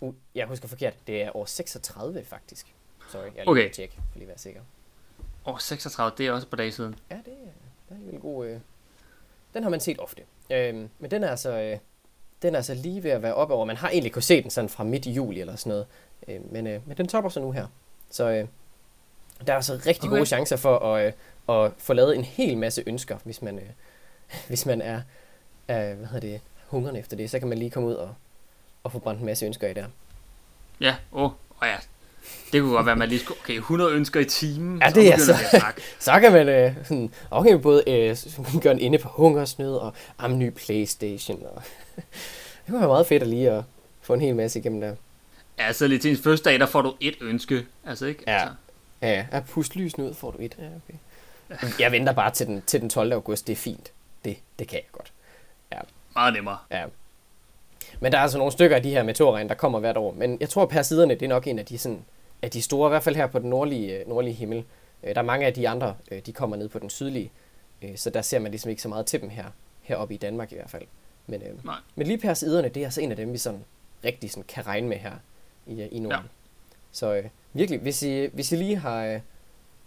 Uh, 0.00 0.14
jeg 0.34 0.46
husker 0.46 0.68
forkert. 0.68 0.94
Det 1.06 1.22
er 1.22 1.36
år 1.36 1.44
36 1.44 2.24
faktisk. 2.24 2.74
Sorry, 3.10 3.22
jeg 3.24 3.32
lige 3.34 3.48
Okay. 3.48 3.70
tjekke, 3.70 3.94
for 3.94 4.02
lige 4.14 4.22
at 4.24 4.28
være 4.28 4.38
sikker. 4.38 4.60
År 5.44 5.58
36, 5.58 6.14
det 6.18 6.26
er 6.26 6.32
også 6.32 6.46
på 6.46 6.56
dage 6.56 6.72
siden. 6.72 6.94
Ja, 7.10 7.14
det 7.16 7.32
er, 7.32 7.50
det 7.88 7.90
er 7.90 7.94
alligevel 7.94 8.20
god. 8.20 8.46
Øh. 8.46 8.60
Den 9.54 9.62
har 9.62 9.70
man 9.70 9.80
set 9.80 9.98
ofte. 9.98 10.22
Øhm, 10.50 10.88
men 10.98 11.10
den 11.10 11.24
er 11.24 11.30
altså, 11.30 11.60
øh, 11.60 11.78
den 12.42 12.54
er 12.54 12.58
altså 12.58 12.74
lige 12.74 13.02
ved 13.02 13.10
at 13.10 13.22
være 13.22 13.34
oppe 13.34 13.54
over. 13.54 13.64
Man 13.64 13.76
har 13.76 13.90
egentlig 13.90 14.12
kunne 14.12 14.22
se 14.22 14.42
den 14.42 14.50
sådan 14.50 14.68
fra 14.70 14.84
midt 14.84 15.06
i 15.06 15.12
juli 15.12 15.40
eller 15.40 15.56
sådan 15.56 15.70
noget. 15.70 15.86
Øh, 16.28 16.52
men, 16.52 16.66
øh, 16.66 16.88
men 16.88 16.96
den 16.96 17.08
topper 17.08 17.30
så 17.30 17.40
nu 17.40 17.52
her. 17.52 17.66
Så 18.10 18.28
øh, 18.30 18.46
der 19.46 19.52
er 19.52 19.56
altså 19.56 19.74
rigtig 19.86 20.04
Okay. 20.08 20.16
gode 20.16 20.26
chancer 20.26 20.56
for 20.56 20.78
at, 20.78 21.06
øh, 21.06 21.12
at 21.64 21.72
få 21.78 21.92
lavet 21.92 22.16
en 22.16 22.24
hel 22.24 22.58
masse 22.58 22.82
ønsker, 22.86 23.18
hvis 23.24 23.42
man, 23.42 23.58
øh, 23.58 23.68
hvis 24.48 24.66
man 24.66 24.82
er, 24.82 25.02
er 25.68 25.94
hvad 25.94 26.06
hedder 26.06 26.28
det, 26.28 26.40
hungerne 26.66 26.98
efter 26.98 27.16
det. 27.16 27.30
Så 27.30 27.38
kan 27.38 27.48
man 27.48 27.58
lige 27.58 27.70
komme 27.70 27.88
ud 27.88 27.94
og, 27.94 28.14
og 28.84 28.92
få 28.92 28.98
brændt 28.98 29.20
en 29.20 29.26
masse 29.26 29.46
ønsker 29.46 29.68
i 29.68 29.72
der. 29.74 29.84
Ja, 30.80 30.94
åh, 31.12 31.22
oh, 31.22 31.30
oh 31.60 31.68
ja. 31.68 31.76
Det 32.52 32.60
kunne 32.60 32.72
godt 32.72 32.86
være, 32.86 32.92
at 32.92 32.98
man 32.98 33.08
lige 33.08 33.20
skulle... 33.20 33.40
Okay, 33.40 33.54
100 33.54 33.92
ønsker 33.92 34.20
i 34.20 34.24
timen. 34.24 34.82
Ja, 34.82 34.90
det 34.90 35.12
er 35.12 35.16
så- 35.18 35.34
snakke. 35.50 35.82
Så 35.98 36.20
kan 36.20 36.32
man 36.32 36.48
øh, 36.48 36.74
sådan, 36.84 37.12
okay, 37.30 37.54
både 37.54 37.84
øh, 37.90 38.16
gøre 38.62 38.72
en 38.72 38.78
inde 38.78 38.98
på 38.98 39.08
hungersnød 39.08 39.76
og 39.76 39.92
am 40.18 40.38
ny 40.38 40.50
Playstation. 40.50 41.46
Og 41.46 41.62
det 41.96 42.66
kunne 42.68 42.78
være 42.80 42.88
meget 42.88 43.06
fedt 43.06 43.22
at 43.22 43.28
lige 43.28 43.50
at 43.50 43.64
få 44.00 44.14
en 44.14 44.20
hel 44.20 44.34
masse 44.36 44.58
igennem 44.58 44.80
der. 44.80 44.94
Ja, 45.58 45.72
så 45.72 45.86
lige 45.86 45.98
til 45.98 46.10
ens 46.10 46.20
første 46.22 46.50
dag, 46.50 46.60
der 46.60 46.66
får 46.66 46.82
du 46.82 46.94
et 47.00 47.14
ønske. 47.20 47.66
Altså, 47.86 48.06
ikke? 48.06 48.22
Ja. 48.26 48.32
Altså, 48.40 48.54
Ja, 49.02 49.08
ja. 49.12 49.26
At 49.30 49.44
puste 49.44 49.76
lysene 49.78 50.04
ud, 50.04 50.14
får 50.14 50.30
du 50.30 50.38
et. 50.40 50.56
Ja, 50.58 50.64
okay. 50.66 51.68
Jeg 51.80 51.92
venter 51.92 52.12
bare 52.12 52.30
til 52.30 52.46
den, 52.46 52.62
til 52.66 52.80
den 52.80 52.90
12. 52.90 53.12
august. 53.12 53.46
Det 53.46 53.52
er 53.52 53.56
fint. 53.56 53.92
Det, 54.24 54.36
det 54.58 54.68
kan 54.68 54.76
jeg 54.76 54.84
godt. 54.92 55.12
meget 56.14 56.32
nemmere. 56.34 56.58
Ja. 56.70 56.84
Men 58.00 58.12
der 58.12 58.18
er 58.18 58.22
altså 58.22 58.38
nogle 58.38 58.52
stykker 58.52 58.76
af 58.76 58.82
de 58.82 58.90
her 58.90 59.02
meteorregn, 59.02 59.48
der 59.48 59.54
kommer 59.54 59.78
hvert 59.78 59.96
år. 59.96 60.12
Men 60.12 60.36
jeg 60.40 60.48
tror, 60.48 60.62
at 60.62 60.68
persiderne, 60.68 61.14
det 61.14 61.22
er 61.22 61.28
nok 61.28 61.46
en 61.46 61.58
af 61.58 61.66
de, 61.66 61.78
sådan, 61.78 62.04
af 62.42 62.50
de 62.50 62.62
store, 62.62 62.88
i 62.88 62.90
hvert 62.90 63.02
fald 63.02 63.16
her 63.16 63.26
på 63.26 63.38
den 63.38 63.50
nordlige, 63.50 63.98
øh, 63.98 64.08
nordlige 64.08 64.34
himmel. 64.34 64.64
Øh, 65.02 65.14
Der 65.14 65.20
er 65.20 65.24
mange 65.24 65.46
af 65.46 65.54
de 65.54 65.68
andre, 65.68 65.94
øh, 66.10 66.20
de 66.26 66.32
kommer 66.32 66.56
ned 66.56 66.68
på 66.68 66.78
den 66.78 66.90
sydlige. 66.90 67.30
Så 67.96 68.10
der 68.10 68.22
ser 68.22 68.38
man 68.38 68.50
ligesom 68.50 68.70
ikke 68.70 68.82
så 68.82 68.88
meget 68.88 69.06
til 69.06 69.20
dem 69.20 69.28
her, 69.30 69.44
heroppe 69.82 70.14
i 70.14 70.16
Danmark 70.16 70.52
i 70.52 70.54
hvert 70.54 70.70
fald. 70.70 70.82
Men, 71.26 71.42
øh, 71.42 71.64
Nej. 71.64 71.74
men 71.94 72.06
lige 72.06 72.18
persiderne, 72.18 72.68
det 72.68 72.80
er 72.80 72.84
altså 72.86 73.00
en 73.00 73.10
af 73.10 73.16
dem, 73.16 73.32
vi 73.32 73.38
sådan 73.38 73.64
rigtig 74.04 74.30
sådan 74.30 74.44
kan 74.48 74.66
regne 74.66 74.88
med 74.88 74.96
her 74.96 75.12
i, 75.66 75.82
i 75.82 75.98
Norden. 75.98 76.18
Ja. 76.20 76.26
Så 76.92 77.14
øh, 77.14 77.24
virkelig, 77.52 77.80
hvis 77.80 78.02
I, 78.02 78.26
hvis 78.32 78.52
I 78.52 78.56
lige 78.56 78.76
har 78.76 79.04
øh, 79.04 79.20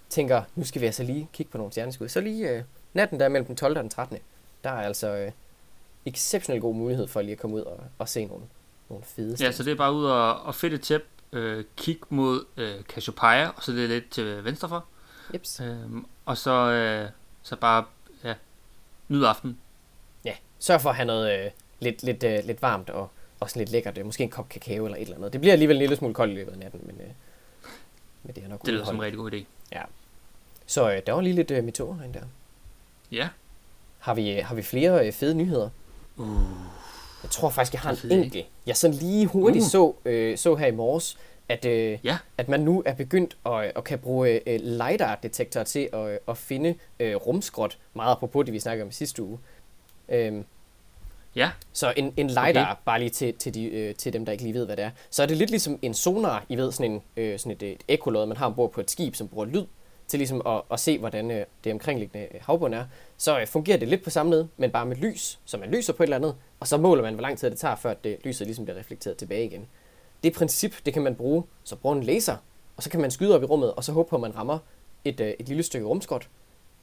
tænker, 0.09 0.41
nu 0.55 0.63
skal 0.63 0.81
vi 0.81 0.85
altså 0.85 1.03
lige 1.03 1.27
kigge 1.33 1.51
på 1.51 1.57
nogle 1.57 1.71
stjerneskud, 1.71 2.07
så 2.07 2.21
lige 2.21 2.49
øh, 2.49 2.63
natten 2.93 3.19
der 3.19 3.29
mellem 3.29 3.45
den 3.45 3.55
12. 3.55 3.77
og 3.77 3.83
den 3.83 3.89
13. 3.89 4.17
Der 4.63 4.69
er 4.69 4.73
altså 4.81 5.07
øh, 5.15 5.31
exceptionelt 6.05 6.61
god 6.61 6.75
mulighed 6.75 7.07
for 7.07 7.21
lige 7.21 7.31
at 7.31 7.39
komme 7.39 7.55
ud 7.55 7.61
og, 7.61 7.79
og 7.97 8.09
se 8.09 8.25
nogle, 8.25 8.43
nogle 8.89 9.03
fede 9.03 9.37
Ja, 9.39 9.51
så 9.51 9.63
det 9.63 9.71
er 9.71 9.75
bare 9.75 9.93
ud 9.93 10.05
og, 10.05 10.41
og 10.41 10.55
fedt 10.55 10.73
et 10.73 10.81
tæp. 10.81 11.01
Øh, 11.31 11.65
kig 11.77 11.99
mod 12.09 12.45
øh, 12.57 12.81
Cassiopeia, 12.81 13.47
og 13.47 13.63
så 13.63 13.71
det 13.71 13.83
er 13.83 13.87
lidt 13.87 14.09
til 14.09 14.43
venstre 14.43 14.69
for. 14.69 14.85
Jeps. 15.33 15.59
Øhm, 15.59 16.05
og 16.25 16.37
så, 16.37 16.51
øh, 16.51 17.09
så 17.43 17.55
bare 17.55 17.85
ja, 18.23 18.33
nyd 19.07 19.23
aften. 19.23 19.57
Ja, 20.25 20.33
sørg 20.59 20.81
for 20.81 20.89
at 20.89 20.95
have 20.95 21.05
noget 21.05 21.45
øh, 21.45 21.51
lidt, 21.79 22.03
lidt, 22.03 22.23
øh, 22.23 22.39
lidt 22.45 22.61
varmt 22.61 22.89
og, 22.89 23.09
og 23.39 23.49
sådan 23.49 23.59
lidt 23.59 23.69
lækkert. 23.69 23.97
Øh, 23.97 24.05
måske 24.05 24.23
en 24.23 24.29
kop 24.29 24.49
kakao 24.49 24.85
eller 24.85 24.97
et 24.97 25.01
eller 25.01 25.15
andet. 25.15 25.33
Det 25.33 25.41
bliver 25.41 25.53
alligevel 25.53 25.75
en 25.75 25.79
lille 25.79 25.95
smule 25.95 26.13
koldt 26.13 26.31
i 26.31 26.35
løbet 26.35 26.51
af 26.51 26.57
natten, 26.57 26.81
men, 26.83 26.95
øh, 27.01 27.13
men 28.23 28.35
det 28.35 28.43
er 28.43 28.47
nok 28.47 28.65
Det 28.65 28.73
lyder 28.73 28.85
som 28.85 28.95
en 28.95 29.01
rigtig 29.01 29.17
god 29.17 29.31
idé. 29.31 29.45
Så 30.65 30.91
øh, 30.91 31.01
der 31.05 31.13
var 31.13 31.21
lige 31.21 31.35
lidt 31.35 31.51
øh, 31.51 31.63
meteor 31.63 31.93
herinde 31.93 32.19
der. 32.19 32.25
Ja. 33.11 33.29
Har 33.99 34.13
vi, 34.13 34.31
øh, 34.31 34.45
har 34.45 34.55
vi 34.55 34.61
flere 34.61 35.07
øh, 35.07 35.13
fede 35.13 35.35
nyheder? 35.35 35.69
Uh. 36.17 36.27
Jeg 37.23 37.31
tror 37.31 37.49
faktisk, 37.49 37.73
jeg 37.73 37.81
har 37.81 37.91
en 38.03 38.11
enkelt. 38.11 38.45
Jeg 38.67 38.77
sådan 38.77 38.95
lige 38.95 39.25
hurtigt 39.25 39.63
Uh. 39.63 39.69
så, 39.69 39.93
øh, 40.05 40.37
så 40.37 40.55
her 40.55 40.67
i 40.67 40.71
morges, 40.71 41.17
at, 41.49 41.65
øh, 41.65 41.99
Ja. 42.03 42.17
at 42.37 42.49
man 42.49 42.59
nu 42.59 42.83
er 42.85 42.93
begyndt 42.93 43.37
at, 43.45 43.71
at 43.75 43.83
kan 43.83 43.99
bruge 43.99 44.49
øh, 44.49 44.59
LiDAR-detektorer 44.63 45.63
til 45.63 45.89
at, 45.93 46.19
at 46.27 46.37
finde 46.37 46.75
øh, 46.99 47.15
rumskrot, 47.15 47.77
meget 47.93 48.11
apropos 48.11 48.45
det, 48.45 48.53
vi 48.53 48.59
snakkede 48.59 48.83
om 48.83 48.89
i 48.89 48.93
sidste 48.93 49.23
uge. 49.23 49.39
Øhm, 50.09 50.45
Ja. 51.35 51.51
så 51.73 51.93
en, 51.97 52.13
en 52.17 52.27
LiDAR, 52.27 52.49
okay. 52.71 52.81
bare 52.85 52.99
lige 52.99 53.09
til, 53.09 53.33
til, 53.33 53.53
de, 53.53 53.65
øh, 53.65 53.95
til 53.95 54.13
dem, 54.13 54.25
der 54.25 54.31
ikke 54.31 54.43
lige 54.43 54.53
ved, 54.53 54.65
hvad 54.65 54.77
det 54.77 54.85
er. 54.85 54.91
Så 55.09 55.23
er 55.23 55.27
det 55.27 55.37
lidt 55.37 55.49
ligesom 55.49 55.79
en 55.81 55.93
sonar, 55.93 56.45
I 56.49 56.55
ved, 56.55 56.71
sådan, 56.71 56.91
en, 56.91 57.01
øh, 57.17 57.39
sådan 57.39 57.51
et, 57.51 57.63
et 57.63 57.81
ekolod, 57.87 58.25
man 58.25 58.37
har 58.37 58.45
ombord 58.45 58.71
på 58.71 58.81
et 58.81 58.91
skib, 58.91 59.15
som 59.15 59.27
bruger 59.27 59.45
lyd 59.45 59.65
til 60.13 60.19
ligesom 60.19 60.41
at, 60.47 60.61
at 60.71 60.79
se, 60.79 60.99
hvordan 60.99 61.31
øh, 61.31 61.45
det 61.63 61.73
omkringliggende 61.73 62.27
øh, 62.33 62.41
havbund 62.41 62.75
er. 62.75 62.85
Så 63.17 63.39
øh, 63.39 63.47
fungerer 63.47 63.77
det 63.77 63.87
lidt 63.87 64.03
på 64.03 64.09
samme 64.09 64.29
måde, 64.29 64.47
men 64.57 64.71
bare 64.71 64.85
med 64.85 64.95
lys, 64.95 65.39
så 65.45 65.57
man 65.57 65.69
lyser 65.71 65.93
på 65.93 66.03
et 66.03 66.07
eller 66.07 66.17
andet, 66.17 66.35
og 66.59 66.67
så 66.67 66.77
måler 66.77 67.03
man, 67.03 67.13
hvor 67.13 67.21
lang 67.21 67.37
tid 67.37 67.49
det 67.49 67.59
tager, 67.59 67.75
før 67.75 67.93
det, 67.93 68.09
øh, 68.09 68.17
lyset 68.23 68.47
ligesom 68.47 68.65
bliver 68.65 68.79
reflekteret 68.79 69.17
tilbage 69.17 69.45
igen. 69.45 69.67
Det 70.23 70.33
princip, 70.33 70.75
det 70.85 70.93
kan 70.93 71.03
man 71.03 71.15
bruge, 71.15 71.43
så 71.63 71.75
bruger 71.75 71.95
en 71.95 72.03
laser, 72.03 72.37
og 72.77 72.83
så 72.83 72.89
kan 72.89 73.01
man 73.01 73.11
skyde 73.11 73.35
op 73.35 73.43
i 73.43 73.45
rummet, 73.45 73.73
og 73.73 73.83
så 73.83 73.91
håbe 73.91 74.09
på, 74.09 74.15
at 74.15 74.21
man 74.21 74.35
rammer 74.35 74.59
et, 75.05 75.19
øh, 75.19 75.33
et 75.39 75.47
lille 75.47 75.63
stykke 75.63 75.87
rumskrot. 75.87 76.29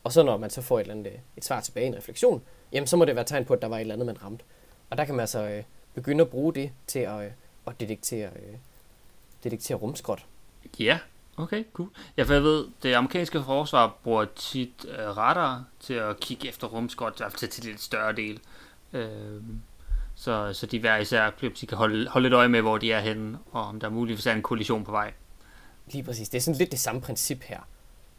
Og 0.05 0.13
så 0.13 0.23
når 0.23 0.37
man 0.37 0.51
så 0.51 0.63
får 0.63 0.79
et, 0.79 0.81
eller 0.81 0.95
andet, 0.95 1.13
øh, 1.13 1.19
et 1.37 1.45
svar 1.45 1.61
tilbage, 1.61 1.87
en 1.87 1.97
refleksion, 1.97 2.43
jamen 2.73 2.87
så 2.87 2.97
må 2.97 3.05
det 3.05 3.17
være 3.17 3.25
tegn 3.25 3.45
på, 3.45 3.55
at 3.55 3.63
der 3.63 3.69
var 3.69 3.77
et 3.77 3.81
eller 3.81 3.95
andet, 3.95 4.07
man 4.07 4.23
ramte. 4.23 4.45
Og 4.91 4.99
der 4.99 5.05
kan 5.05 5.15
man 5.15 5.21
altså 5.21 5.49
øh, 5.49 5.63
begynde 5.95 6.23
at 6.23 6.31
bruge 6.31 6.55
det 6.55 6.71
til 6.87 6.99
at, 6.99 7.25
øh, 7.25 7.31
at 7.67 7.81
detektere, 7.81 8.27
øh, 8.37 8.57
detektere 9.45 9.79
rumskrot. 9.79 10.27
Ja, 10.79 10.99
okay, 11.37 11.65
cool. 11.73 11.89
Ja, 12.17 12.23
for 12.23 12.33
jeg 12.33 12.43
ved, 12.43 12.67
det 12.83 12.95
amerikanske 12.95 13.43
forsvar 13.43 13.97
bruger 14.05 14.25
tit 14.37 14.87
øh, 14.89 15.17
radar 15.17 15.65
til 15.81 15.95
at 15.95 16.21
kigge 16.21 16.49
efter 16.49 16.67
rumskot, 16.67 17.13
i 17.13 17.17
hvert 17.19 17.33
fald 17.33 17.51
til, 17.51 17.65
lidt 17.65 17.81
større 17.81 18.13
del. 18.13 18.41
Øh, 18.93 19.43
Så, 20.15 20.53
så 20.53 20.67
de 20.67 20.81
hver 20.81 20.97
især 20.97 21.31
de 21.61 21.67
kan 21.67 21.79
holde, 21.79 22.09
holde 22.09 22.25
lidt 22.25 22.35
øje 22.35 22.49
med, 22.49 22.61
hvor 22.61 22.79
de 22.79 22.93
er 22.93 23.01
henne, 23.01 23.39
og 23.53 23.63
om 23.65 23.81
der 23.81 23.87
er 23.87 23.91
muligvis 23.91 24.27
er 24.27 24.33
en 24.33 24.43
kollision 24.43 24.85
på 24.85 24.91
vej. 24.91 25.13
Lige 25.93 26.03
præcis. 26.05 26.29
Det 26.29 26.39
er 26.39 26.43
sådan 26.43 26.59
lidt 26.59 26.71
det 26.71 26.79
samme 26.81 27.01
princip 27.01 27.43
her. 27.43 27.61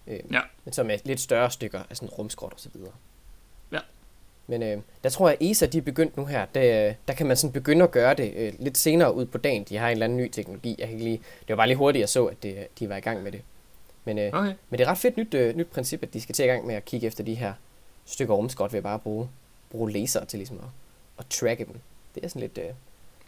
Øh, 0.07 0.19
Ja. 0.31 0.41
Men 0.65 0.73
så 0.73 0.83
med 0.83 0.99
lidt 1.05 1.19
større 1.19 1.51
stykker 1.51 1.83
af 1.89 1.97
sådan 1.97 2.09
rumskrot 2.09 2.53
og 2.53 2.59
så 2.59 2.69
videre. 2.73 2.91
Men 4.51 4.63
øh, 4.63 4.77
der 5.03 5.09
tror 5.09 5.29
jeg, 5.29 5.37
at 5.41 5.47
ESA 5.51 5.65
de 5.65 5.77
er 5.77 5.81
begyndt 5.81 6.17
nu 6.17 6.25
her. 6.25 6.45
Der, 6.45 6.93
der 7.07 7.13
kan 7.13 7.27
man 7.27 7.37
sådan 7.37 7.51
begynde 7.51 7.83
at 7.83 7.91
gøre 7.91 8.13
det 8.13 8.33
øh, 8.35 8.53
lidt 8.59 8.77
senere 8.77 9.15
ud 9.15 9.25
på 9.25 9.37
dagen. 9.37 9.63
De 9.63 9.77
har 9.77 9.87
en 9.87 9.91
eller 9.91 10.05
anden 10.05 10.17
ny 10.17 10.29
teknologi. 10.29 10.75
Jeg 10.79 10.87
kan 10.87 10.93
ikke 10.93 11.03
lige, 11.03 11.17
det 11.17 11.49
var 11.49 11.55
bare 11.55 11.67
lige 11.67 11.77
hurtigt, 11.77 11.99
jeg 12.01 12.09
så, 12.09 12.25
at 12.25 12.43
det, 12.43 12.67
de 12.79 12.89
var 12.89 12.95
i 12.95 12.99
gang 12.99 13.23
med 13.23 13.31
det. 13.31 13.41
Men, 14.05 14.17
øh, 14.19 14.33
Okay. 14.33 14.53
men 14.69 14.77
det 14.79 14.81
er 14.85 14.91
ret 14.91 14.97
fedt 14.97 15.17
nyt, 15.17 15.33
øh, 15.33 15.55
nyt 15.55 15.67
princip, 15.67 16.03
at 16.03 16.13
de 16.13 16.21
skal 16.21 16.35
til 16.35 16.45
i 16.45 16.47
gang 16.47 16.67
med 16.67 16.75
at 16.75 16.85
kigge 16.85 17.07
efter 17.07 17.23
de 17.23 17.33
her 17.35 17.53
stykker 18.05 18.33
rumskrot 18.33 18.71
ved 18.73 18.77
at 18.77 18.83
bare 18.83 18.99
bruge, 18.99 19.29
bruge 19.69 19.91
laser 19.91 20.25
til 20.25 20.39
ligesom 20.39 20.57
at, 20.57 20.65
at 21.19 21.25
tracke 21.29 21.65
dem. 21.65 21.75
Det 22.15 22.23
er 22.23 22.27
sådan 22.27 22.41
lidt, 22.41 22.57
øh, 22.57 22.65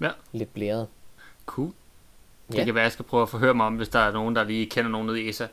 Ja. 0.01 0.09
lidt 0.31 0.53
blæret. 0.53 0.87
Cool. 1.45 1.71
Det 2.51 2.57
Ja. 2.57 2.63
kan 2.65 2.75
være, 2.75 2.83
jeg 2.83 2.91
skal 2.91 3.05
prøve 3.05 3.23
at 3.23 3.29
forhøre 3.29 3.53
mig 3.53 3.65
om, 3.65 3.75
hvis 3.75 3.89
der 3.89 3.99
er 3.99 4.11
nogen, 4.11 4.35
der 4.35 4.43
lige 4.43 4.65
kender 4.69 4.91
nogen 4.91 5.07
nede 5.07 5.21
i 5.21 5.29
ESA. 5.29 5.47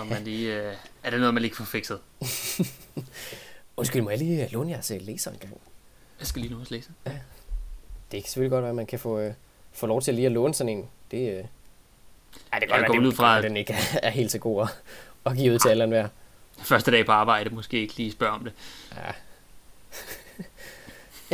Og 0.00 0.06
man 0.06 0.24
lige, 0.28 0.56
øh, 0.62 0.74
er 1.02 1.10
det 1.10 1.18
noget, 1.18 1.34
man 1.34 1.42
lige 1.42 1.54
kan 1.54 1.64
få 1.66 1.70
fikset? 1.70 1.98
Undskyld, 3.76 4.02
må 4.02 4.10
jeg 4.10 4.18
lige 4.18 4.44
øh, 4.44 4.52
låne 4.52 4.70
jeres 4.70 4.90
øh, 4.90 5.06
laser 5.06 5.30
en 5.30 5.38
gang? 5.38 5.60
Jeg 6.18 6.26
skal 6.26 6.42
lige 6.42 6.54
nu 6.54 6.60
også 6.60 6.74
læse. 6.74 6.90
Det 8.12 8.22
kan 8.22 8.22
selvfølgelig 8.22 8.50
godt 8.50 8.62
være, 8.62 8.70
at 8.70 8.76
man 8.76 8.86
kan 8.86 8.98
få, 8.98 9.18
øh, 9.18 9.32
få 9.72 9.86
lov 9.86 10.02
til 10.02 10.14
lige 10.14 10.26
at 10.26 10.32
låne 10.32 10.54
sådan 10.54 10.78
en. 10.78 10.88
Det, 11.10 11.18
øh... 11.18 11.34
Ej, 11.34 11.38
det 11.38 11.44
kan 12.50 12.60
Jeg 12.60 12.68
godt 12.68 12.80
være, 12.80 12.86
går 12.86 12.94
det, 12.94 13.06
ud 13.06 13.12
fra, 13.12 13.38
at 13.38 13.44
den 13.44 13.56
ikke 13.56 13.74
er, 14.02 14.10
helt 14.10 14.30
så 14.30 14.38
god 14.38 14.62
at, 14.62 14.68
at 15.26 15.36
give 15.36 15.54
ud 15.54 15.58
til 15.58 15.68
alle 15.68 15.86
hver. 15.86 16.08
Første 16.58 16.90
dag 16.90 17.06
på 17.06 17.12
arbejde, 17.12 17.50
måske 17.50 17.80
ikke 17.80 17.96
lige 17.96 18.12
spørge 18.12 18.32
om 18.32 18.44
det. 18.44 18.52
Ja. 18.96 19.12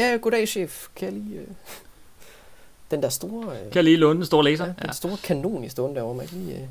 ja, 0.03 0.17
goddag 0.17 0.49
chef. 0.49 0.87
Kan 0.97 1.07
jeg 1.07 1.23
lige... 1.23 1.41
Øh... 1.41 1.47
Den 2.91 3.03
der 3.03 3.09
store... 3.09 3.57
Øh... 3.57 3.63
Kan 3.63 3.75
jeg 3.75 3.85
lige 3.85 3.97
låne 3.97 4.17
den 4.17 4.27
store 4.27 4.45
laser? 4.45 4.67
Ja, 4.67 4.73
den 4.83 4.93
store 4.93 5.17
kanon 5.17 5.65
i 5.65 5.69
stående 5.69 5.97
derovre, 5.97 6.17
man 6.17 6.27
lige... 6.33 6.57
Øh... 6.57 6.69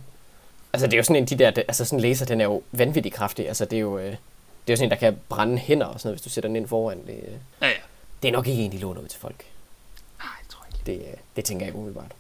Altså, 0.74 0.88
det 0.88 0.94
er 0.94 0.98
jo 0.98 1.04
sådan 1.04 1.16
en, 1.16 1.26
de 1.26 1.36
der... 1.36 1.48
Altså, 1.48 1.86
sådan 1.86 2.00
en 2.00 2.02
laser, 2.02 2.26
den 2.26 2.42
er 2.42 2.46
jo 2.46 2.64
vanvittigt 2.72 3.16
kraftig. 3.16 3.48
Altså, 3.48 3.66
det 3.66 3.76
er 3.76 3.82
jo... 3.82 4.00
Øh... 4.00 4.16
Det 4.70 4.74
er 4.74 4.78
jo 4.78 4.78
sådan 4.78 4.88
en, 4.88 4.92
der 4.92 5.12
kan 5.12 5.20
brænde 5.30 5.58
hænder 5.58 5.86
og 5.86 6.00
sådan 6.00 6.08
noget, 6.08 6.16
hvis 6.16 6.24
du 6.24 6.30
sætter 6.30 6.48
den 6.48 6.56
ind 6.56 6.68
foran. 6.68 7.02
Det, 7.08 7.16
øh... 7.16 7.34
Ja, 7.62 7.68
ja. 7.68 7.74
det 8.22 8.28
er 8.28 8.32
nok 8.32 8.48
ikke 8.48 8.64
en, 8.64 8.72
de 8.72 8.78
låner 8.78 9.02
ud 9.02 9.08
til 9.08 9.20
folk. 9.20 9.46
Nej, 10.20 10.28
det 10.42 10.50
tror 10.50 10.66
jeg 10.66 10.94
ikke. 10.94 11.04
Det, 11.04 11.12
øh... 11.12 11.18
det 11.36 11.46
tænker 11.46 11.66
jeg 11.66 11.70
ikke 11.70 11.80
umiddelbart. 11.80 12.12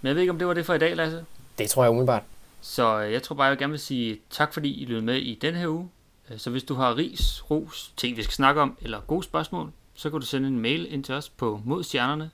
Men 0.00 0.08
jeg 0.08 0.14
ved 0.14 0.22
ikke, 0.22 0.30
om 0.30 0.38
det 0.38 0.48
var 0.48 0.54
det 0.54 0.66
for 0.66 0.74
i 0.74 0.78
dag, 0.78 0.96
Lasse. 0.96 1.24
Det 1.58 1.70
tror 1.70 1.82
jeg 1.82 1.90
umiddelbart. 1.90 2.22
Så 2.60 3.02
øh, 3.02 3.12
jeg 3.12 3.22
tror 3.22 3.36
bare, 3.36 3.46
jeg 3.46 3.58
gerne 3.58 3.70
vil 3.70 3.80
sige 3.80 4.18
tak, 4.30 4.54
fordi 4.54 4.82
I 4.82 4.84
lyttede 4.84 5.04
med 5.04 5.16
i 5.16 5.38
denne 5.42 5.58
her 5.58 5.68
uge. 5.68 5.88
Så 6.36 6.50
hvis 6.50 6.62
du 6.62 6.74
har 6.74 6.96
ris, 6.96 7.50
ros, 7.50 7.92
ting 7.96 8.16
vi 8.16 8.22
skal 8.22 8.34
snakke 8.34 8.60
om, 8.60 8.78
eller 8.82 9.00
gode 9.00 9.22
spørgsmål, 9.22 9.72
så 9.94 10.10
kan 10.10 10.20
du 10.20 10.26
sende 10.26 10.48
en 10.48 10.58
mail 10.58 10.92
ind 10.92 11.04
til 11.04 11.14
os 11.14 11.28
på 11.28 11.60
modstjernerne, 11.64 12.30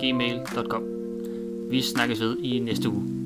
gmail.com. 0.00 0.84
Vi 1.70 1.82
snakkes 1.82 2.20
ved 2.20 2.38
i 2.38 2.58
næste 2.58 2.88
uge. 2.88 3.19